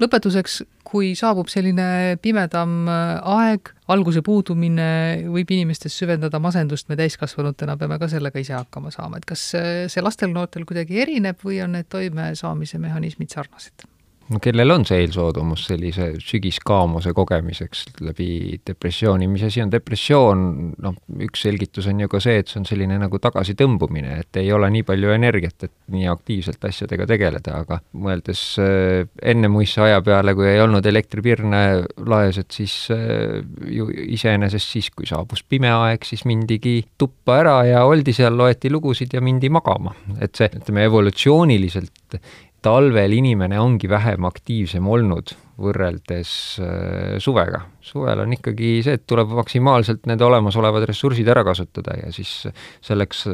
lõpetuseks, 0.00 0.60
kui 0.90 1.12
saabub 1.18 1.50
selline 1.52 2.16
pimedam 2.22 2.88
äh, 2.88 3.12
aeg, 3.36 3.72
valguse 3.90 4.22
puudumine 4.26 4.88
võib 5.30 5.52
inimestes 5.54 5.96
süvendada 6.00 6.40
masendust, 6.42 6.88
me 6.90 6.98
täiskasvanutena 6.98 7.76
peame 7.80 8.00
ka 8.00 8.08
sellega 8.10 8.42
ise 8.42 8.56
hakkama 8.56 8.92
saama, 8.94 9.20
et 9.20 9.28
kas 9.28 9.44
äh, 9.58 9.70
see 9.92 10.04
lastel-noortel 10.04 10.66
kuidagi 10.68 11.02
erineb 11.04 11.44
või 11.44 11.60
on 11.64 11.76
need 11.76 11.90
toimesaamise 11.92 12.80
mehhanismid 12.82 13.32
sarnased? 13.34 13.89
No 14.30 14.38
kellel 14.42 14.70
on 14.74 14.84
see 14.86 15.00
eelsoodumus 15.04 15.64
sellise 15.70 16.12
sügiskaamuse 16.22 17.12
kogemiseks 17.16 17.84
läbi 18.06 18.60
depressiooni, 18.66 19.26
mis 19.30 19.44
asi 19.48 19.62
on 19.64 19.72
depressioon, 19.72 20.44
noh, 20.82 20.98
üks 21.26 21.44
selgitus 21.46 21.88
on 21.90 22.02
ju 22.04 22.10
ka 22.10 22.20
see, 22.22 22.38
et 22.42 22.50
see 22.50 22.60
on 22.62 22.68
selline 22.68 22.98
nagu 23.00 23.20
tagasitõmbumine, 23.22 24.20
et 24.22 24.40
ei 24.42 24.52
ole 24.54 24.70
nii 24.76 24.84
palju 24.86 25.14
energiat, 25.16 25.66
et 25.66 25.74
nii 25.94 26.06
aktiivselt 26.12 26.64
asjadega 26.70 27.08
tegeleda, 27.10 27.60
aga 27.64 27.80
mõeldes 27.98 28.44
äh, 28.62 29.08
enne 29.32 29.50
muiste 29.52 29.82
aja 29.84 30.00
peale, 30.06 30.34
kui 30.38 30.46
ei 30.52 30.62
olnud 30.62 30.86
elektripirne 30.86 31.62
laes, 32.10 32.38
et 32.40 32.60
siis 32.60 32.76
äh, 32.94 33.40
ju 33.66 33.88
iseenesest 33.90 34.76
siis, 34.76 34.92
kui 34.94 35.08
saabus 35.10 35.42
pime 35.42 35.72
aeg, 35.74 36.06
siis 36.06 36.22
mindigi 36.28 36.78
tuppa 36.98 37.40
ära 37.42 37.56
ja 37.66 37.82
oldi 37.88 38.14
seal, 38.14 38.38
loeti 38.38 38.70
lugusid 38.70 39.16
ja 39.16 39.24
mindi 39.24 39.50
magama. 39.50 39.96
et 40.20 40.36
see, 40.36 40.50
ütleme 40.60 40.86
evolutsiooniliselt 40.86 42.20
talvel 42.64 43.14
inimene 43.16 43.58
ongi 43.60 43.88
vähem 43.90 44.26
aktiivsem 44.28 44.86
olnud 44.88 45.34
võrreldes 45.60 46.32
äh, 46.60 47.16
suvega. 47.22 47.64
Suvel 47.84 48.22
on 48.24 48.32
ikkagi 48.34 48.72
see, 48.84 48.96
et 48.98 49.04
tuleb 49.08 49.32
maksimaalselt 49.34 50.06
need 50.10 50.22
olemasolevad 50.24 50.86
ressursid 50.88 51.28
ära 51.30 51.44
kasutada 51.46 51.96
ja 51.98 52.12
siis 52.14 52.46
selleks 52.84 53.26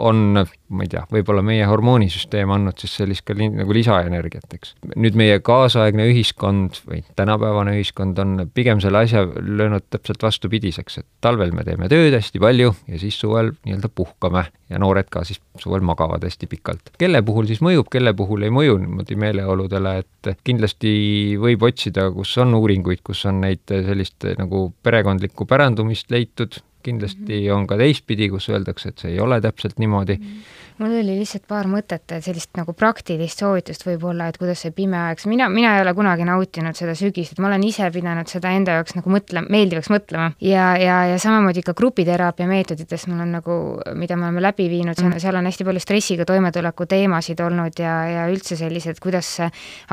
on, 0.00 0.40
ma 0.40 0.86
ei 0.86 0.92
tea, 0.92 1.04
võib-olla 1.12 1.44
meie 1.46 1.66
hormoonisüsteem 1.68 2.52
andnud 2.54 2.80
siis 2.80 2.96
sellist 3.00 3.26
ka 3.28 3.36
nagu 3.36 3.76
lisaenergiat, 3.76 4.48
eks. 4.56 4.74
nüüd 4.96 5.18
meie 5.18 5.38
kaasaegne 5.44 6.08
ühiskond 6.12 6.80
või 6.88 7.02
tänapäevane 7.18 7.76
ühiskond 7.78 8.18
on 8.22 8.48
pigem 8.54 8.82
selle 8.84 9.04
asja 9.04 9.26
löönud 9.26 9.88
täpselt 9.92 10.22
vastupidiseks, 10.24 11.00
et 11.02 11.08
talvel 11.24 11.54
me 11.56 11.66
teeme 11.66 11.90
tööd 11.92 12.16
hästi 12.16 12.42
palju 12.42 12.74
ja 12.88 13.00
siis 13.00 13.18
suvel 13.20 13.54
nii-öelda 13.64 13.92
puhkame 13.94 14.46
ja 14.72 14.80
noored 14.80 15.10
ka 15.12 15.24
siis 15.28 15.40
suvel 15.60 15.84
magavad 15.84 16.24
hästi 16.24 16.48
pikalt. 16.50 16.94
kelle 16.98 17.22
puhul 17.22 17.46
siis 17.50 17.60
mõjub, 17.64 17.88
kelle 17.92 18.14
puhul 18.16 18.46
ei 18.46 18.52
mõju 18.54 18.78
niimoodi 18.82 19.16
meeleoludele, 19.20 19.98
et 20.04 20.32
kindlasti 20.44 20.94
võib 21.40 21.62
otsida 21.68 22.08
kus 22.14 22.36
on 22.42 22.54
uuringuid, 22.58 23.02
kus 23.04 23.24
on 23.28 23.42
neid 23.44 23.70
sellist 23.94 24.26
eh, 24.28 24.36
nagu 24.40 24.68
perekondlikku 24.84 25.46
pärandumist 25.48 26.10
leitud, 26.12 26.60
kindlasti 26.84 27.24
mm 27.24 27.40
-hmm. 27.40 27.54
on 27.56 27.66
ka 27.66 27.80
teistpidi, 27.80 28.28
kus 28.28 28.48
öeldakse, 28.48 28.92
et 28.92 28.98
see 28.98 29.14
ei 29.14 29.20
ole 29.20 29.40
täpselt 29.40 29.78
niimoodi 29.78 30.16
mm. 30.16 30.24
-hmm 30.24 30.62
mul 30.78 30.90
oli 30.90 31.14
lihtsalt 31.20 31.44
paar 31.46 31.68
mõtet, 31.70 32.16
sellist 32.24 32.50
nagu 32.58 32.74
praktilist 32.76 33.38
soovitust 33.38 33.84
võib-olla, 33.86 34.26
et 34.30 34.38
kuidas 34.40 34.64
see 34.64 34.72
pime 34.74 34.98
aeg, 34.98 35.20
mina, 35.30 35.46
mina 35.52 35.74
ei 35.76 35.84
ole 35.84 35.92
kunagi 35.94 36.26
nautinud 36.26 36.74
seda 36.78 36.96
sügist, 36.98 37.34
et 37.34 37.42
ma 37.42 37.48
olen 37.50 37.62
ise 37.66 37.86
pidanud 37.94 38.30
seda 38.30 38.50
enda 38.54 38.78
jaoks 38.78 38.96
nagu 38.98 39.12
mõtle, 39.14 39.44
meeldivaks 39.54 39.90
mõtlema. 39.92 40.32
ja, 40.42 40.72
ja, 40.80 40.96
ja 41.12 41.20
samamoodi 41.22 41.62
ka 41.66 41.76
grupiteraapia 41.78 42.48
meetoditest 42.50 43.06
mul 43.10 43.22
on 43.22 43.34
nagu, 43.36 43.58
mida 43.94 44.18
me 44.18 44.28
oleme 44.28 44.42
läbi 44.42 44.66
viinud, 44.72 44.98
seal 45.22 45.38
on 45.38 45.46
hästi 45.46 45.68
palju 45.68 45.84
stressiga 45.84 46.26
toimetuleku 46.26 46.88
teemasid 46.90 47.44
olnud 47.44 47.78
ja, 47.78 47.94
ja 48.10 48.26
üldse 48.32 48.58
sellised, 48.58 48.98
kuidas 49.02 49.30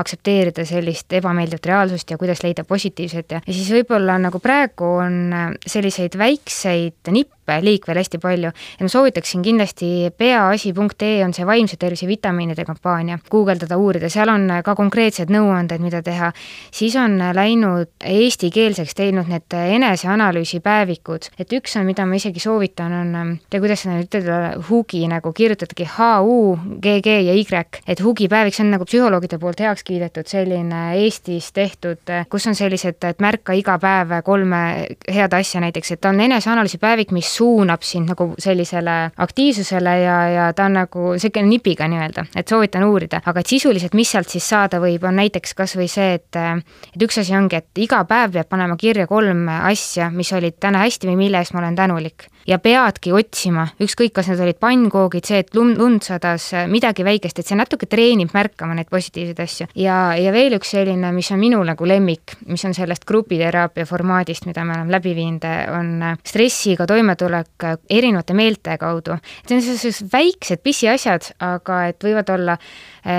aktsepteerida 0.02 0.66
sellist 0.66 1.12
ebameeldivat 1.14 1.70
reaalsust 1.70 2.10
ja 2.10 2.18
kuidas 2.18 2.42
leida 2.42 2.66
positiivset 2.66 3.36
ja, 3.36 3.42
ja 3.46 3.54
siis 3.54 3.70
võib-olla 3.70 4.18
nagu 4.18 4.42
praegu 4.42 4.96
on 5.04 5.22
selliseid 5.62 6.18
väikseid 6.18 6.81
nippe, 7.10 7.32
liik 7.62 7.86
veel 7.88 8.00
hästi 8.00 8.18
palju. 8.22 8.52
Ja 8.52 8.86
ma 8.86 8.88
soovitaksin 8.88 9.42
kindlasti 9.42 10.10
peaasi.ee 10.18 11.24
on 11.24 11.34
see 11.34 11.46
vaimse 11.46 11.76
tervise 11.80 12.06
vitamiinide 12.06 12.64
kampaania, 12.64 13.18
guugeldada, 13.30 13.76
uurida, 13.76 14.10
seal 14.12 14.30
on 14.32 14.48
ka 14.64 14.74
konkreetsed 14.78 15.32
nõuanded, 15.32 15.82
mida 15.82 16.02
teha. 16.02 16.32
siis 16.70 16.96
on 16.96 17.18
läinud 17.34 17.90
eestikeelseks 18.04 18.94
teinud 18.94 19.28
need 19.28 19.52
eneseanalüüsi 19.52 20.60
päevikud, 20.60 21.28
et 21.38 21.52
üks 21.52 21.76
on, 21.78 21.86
mida 21.86 22.06
ma 22.06 22.16
isegi 22.18 22.40
soovitan, 22.40 22.92
on, 22.92 23.36
tea 23.50 23.60
kuidas 23.60 23.84
seda 23.84 23.96
nüüd 23.96 24.08
ütelda, 24.08 24.38
Hugi 24.68 25.02
nagu 25.10 25.32
kirjutadagi 25.32 25.86
H-U-G-G 25.96 27.16
ja 27.26 27.34
Y, 27.34 27.44
et 27.86 28.02
Hugi 28.02 28.28
päevik, 28.32 28.54
see 28.56 28.66
on 28.66 28.72
nagu 28.76 28.86
psühholoogide 28.88 29.38
poolt 29.42 29.60
heaks 29.60 29.84
kiidetud 29.86 30.28
selline 30.30 30.82
Eestis 31.00 31.52
tehtud, 31.52 32.12
kus 32.30 32.46
on 32.46 32.56
sellised, 32.58 33.00
et 33.08 33.22
märka 33.22 33.56
iga 33.56 33.78
päev 33.82 34.14
kolme 34.24 34.62
head 35.10 35.34
asja 35.36 35.62
näiteks, 35.64 35.96
et 35.96 36.08
on 36.08 36.20
eneseanalüüsi 36.20 36.78
päevik, 36.82 37.12
mis 37.12 37.31
suunab 37.32 37.84
sind 37.86 38.10
nagu 38.12 38.28
sellisele 38.42 38.96
aktiivsusele 39.24 39.94
ja, 40.02 40.16
ja 40.32 40.48
ta 40.56 40.66
on 40.68 40.78
nagu 40.80 41.12
niisugune 41.14 41.48
nipiga 41.48 41.88
nii-öelda, 41.90 42.26
et 42.36 42.48
soovitan 42.48 42.84
uurida, 42.88 43.22
aga 43.26 43.42
et 43.42 43.52
sisuliselt, 43.52 43.96
mis 43.98 44.12
sealt 44.12 44.30
siis 44.32 44.48
saada 44.48 44.80
võib, 44.82 45.04
on 45.08 45.18
näiteks 45.20 45.56
kas 45.58 45.76
või 45.78 45.88
see, 45.92 46.18
et 46.20 46.40
et 46.42 47.06
üks 47.06 47.18
asi 47.22 47.36
ongi, 47.36 47.62
et 47.62 47.82
iga 47.84 48.02
päev 48.08 48.36
peab 48.36 48.50
panema 48.52 48.76
kirja 48.80 49.06
kolm 49.10 49.48
asja, 49.62 50.10
mis 50.14 50.32
olid 50.36 50.60
täna 50.60 50.84
hästi 50.84 51.10
või 51.10 51.18
mille 51.24 51.42
eest 51.42 51.56
ma 51.56 51.64
olen 51.64 51.78
tänulik 51.78 52.28
ja 52.48 52.58
peadki 52.62 53.12
otsima, 53.14 53.66
ükskõik, 53.82 54.14
kas 54.16 54.30
need 54.30 54.42
olid 54.44 54.58
pannkoogid, 54.62 55.26
see, 55.28 55.42
et 55.44 55.54
lund, 55.56 55.78
lund 55.80 56.04
sadas, 56.06 56.48
midagi 56.70 57.04
väikest, 57.06 57.38
et 57.38 57.48
see 57.48 57.58
natuke 57.58 57.88
treenib 57.90 58.32
märkama 58.34 58.76
neid 58.78 58.90
positiivseid 58.92 59.42
asju. 59.44 59.68
ja, 59.78 59.98
ja 60.18 60.32
veel 60.34 60.58
üks 60.58 60.74
selline, 60.76 61.12
mis 61.14 61.30
on 61.34 61.40
minul 61.42 61.66
nagu 61.68 61.88
lemmik, 61.88 62.36
mis 62.50 62.64
on 62.68 62.74
sellest 62.76 63.06
grupiteraapia 63.08 63.86
formaadist, 63.88 64.46
mida 64.48 64.64
me 64.66 64.76
oleme 64.78 64.96
läbi 64.96 65.14
viinud, 65.18 65.46
on 65.72 65.92
stressiga 66.26 66.86
toimetulek 66.88 67.68
erinevate 67.90 68.36
meelte 68.36 68.76
kaudu. 68.80 69.18
see 69.46 69.58
on 69.58 69.62
sellised 69.66 70.10
väiksed 70.12 70.62
pisiasjad, 70.62 71.32
aga 71.42 71.84
et 71.92 72.04
võivad 72.04 72.34
olla, 72.34 72.58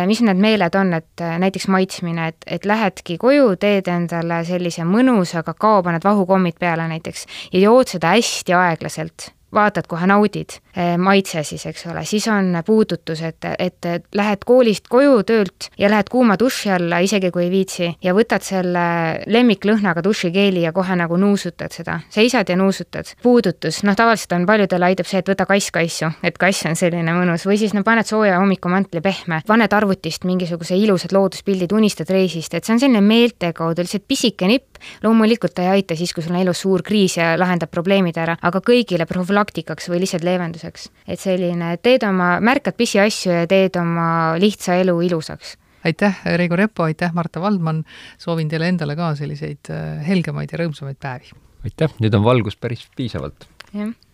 mis 0.08 0.22
need 0.24 0.40
meeled 0.40 0.76
on, 0.80 0.94
et 0.96 1.24
näiteks 1.44 1.68
maitsmine, 1.68 2.28
et, 2.32 2.46
et 2.48 2.66
lähedki 2.66 3.18
koju, 3.22 3.56
teed 3.60 3.90
endale 3.92 4.44
sellise 4.48 4.86
mõnusa 4.88 5.44
kakao, 5.44 5.82
paned 5.84 6.06
vahukommid 6.08 6.60
peale 6.60 6.88
näiteks 6.88 7.26
ja 7.54 7.66
jood 7.66 7.92
seda 7.92 8.14
hästi 8.16 8.56
aeglaselt. 8.56 9.32
Vaatad, 9.54 9.86
kohe 9.92 10.08
naudid, 10.10 10.58
maitse 10.98 11.44
siis, 11.44 11.66
eks 11.70 11.86
ole, 11.92 12.04
siis 12.06 12.26
on 12.32 12.56
puudutus, 12.66 13.22
et, 13.22 13.46
et 13.60 13.88
lähed 14.16 14.44
koolist 14.46 14.88
koju 14.90 15.24
töölt 15.28 15.70
ja 15.80 15.90
lähed 15.92 16.10
kuuma 16.12 16.38
duši 16.40 16.72
alla, 16.74 17.00
isegi 17.04 17.32
kui 17.32 17.46
ei 17.46 17.52
viitsi, 17.52 17.90
ja 18.04 18.14
võtad 18.16 18.46
selle 18.46 18.86
lemmiklõhnaga 19.28 20.04
dušikeeli 20.04 20.64
ja 20.66 20.74
kohe 20.74 20.96
nagu 20.98 21.18
nuusutad 21.18 21.74
seda, 21.76 22.00
seisad 22.14 22.50
ja 22.50 22.58
nuusutad. 22.58 23.14
puudutus, 23.24 23.84
noh, 23.84 23.96
tavaliselt 23.96 24.34
on 24.38 24.48
paljudele 24.50 24.90
aitab 24.92 25.10
see, 25.10 25.22
et 25.24 25.30
võta 25.30 25.46
kass 25.50 25.72
kassu, 25.72 26.12
et 26.24 26.38
kass 26.38 26.66
on 26.70 26.78
selline 26.80 27.14
mõnus, 27.14 27.46
või 27.50 27.60
siis 27.62 27.74
no 27.74 27.84
paned 27.84 28.10
sooja 28.10 28.40
hommikumantli 28.42 29.02
pehme, 29.02 29.42
paned 29.48 29.74
arvutist 29.74 30.26
mingisuguse 30.26 30.78
ilusad 30.78 31.14
looduspildid, 31.14 31.74
unistad 31.74 32.10
reisist, 32.14 32.54
et 32.54 32.66
see 32.66 32.76
on 32.78 32.82
selline 32.82 33.04
meelte 33.06 33.54
kaudu 33.54 33.86
lihtsalt 33.86 34.08
pisike 34.08 34.50
nipp, 34.50 34.82
loomulikult 35.04 35.54
ta 35.56 35.68
ei 35.68 35.80
aita 35.80 35.96
siis, 35.96 36.14
kui 36.14 36.24
sul 36.24 36.36
on 36.36 36.42
elus 36.42 36.64
suur 36.66 36.84
kriis 36.84 37.18
ja 37.18 37.34
lahendab 37.40 37.72
probleemid 37.72 38.18
ära, 38.18 38.38
aga 38.42 38.62
kõigile 38.64 39.06
profülaktika 39.10 39.74
praktikaks 39.74 39.90
või 39.90 40.04
lihtsalt 40.04 40.24
leevenduseks. 40.24 40.63
Et 40.64 41.20
selline, 41.20 41.76
teed 41.84 42.06
oma, 42.08 42.38
märkad 42.44 42.78
pisiasju 42.80 43.34
ja 43.34 43.50
teed 43.50 43.76
oma 43.80 44.08
lihtsa 44.42 44.80
elu 44.84 45.00
ilusaks 45.10 45.58
aitäh, 45.84 46.22
Reigo 46.40 46.56
Repo, 46.56 46.84
aitäh, 46.84 47.14
Marta 47.14 47.42
Valdman, 47.42 47.84
soovin 48.18 48.48
teile 48.52 48.70
endale 48.72 48.96
ka 49.00 49.14
selliseid 49.20 49.72
äh, 49.74 50.00
helgemaid 50.08 50.56
ja 50.56 50.64
rõõmsamaid 50.64 51.00
päevi! 51.04 51.36
aitäh, 51.68 52.00
nüüd 52.04 52.16
on 52.16 52.26
valgust 52.26 52.62
päris 52.64 52.88
piisavalt. 52.96 53.48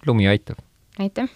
lumi 0.07 0.29
aitab! 0.31 0.61
aitäh! 0.99 1.29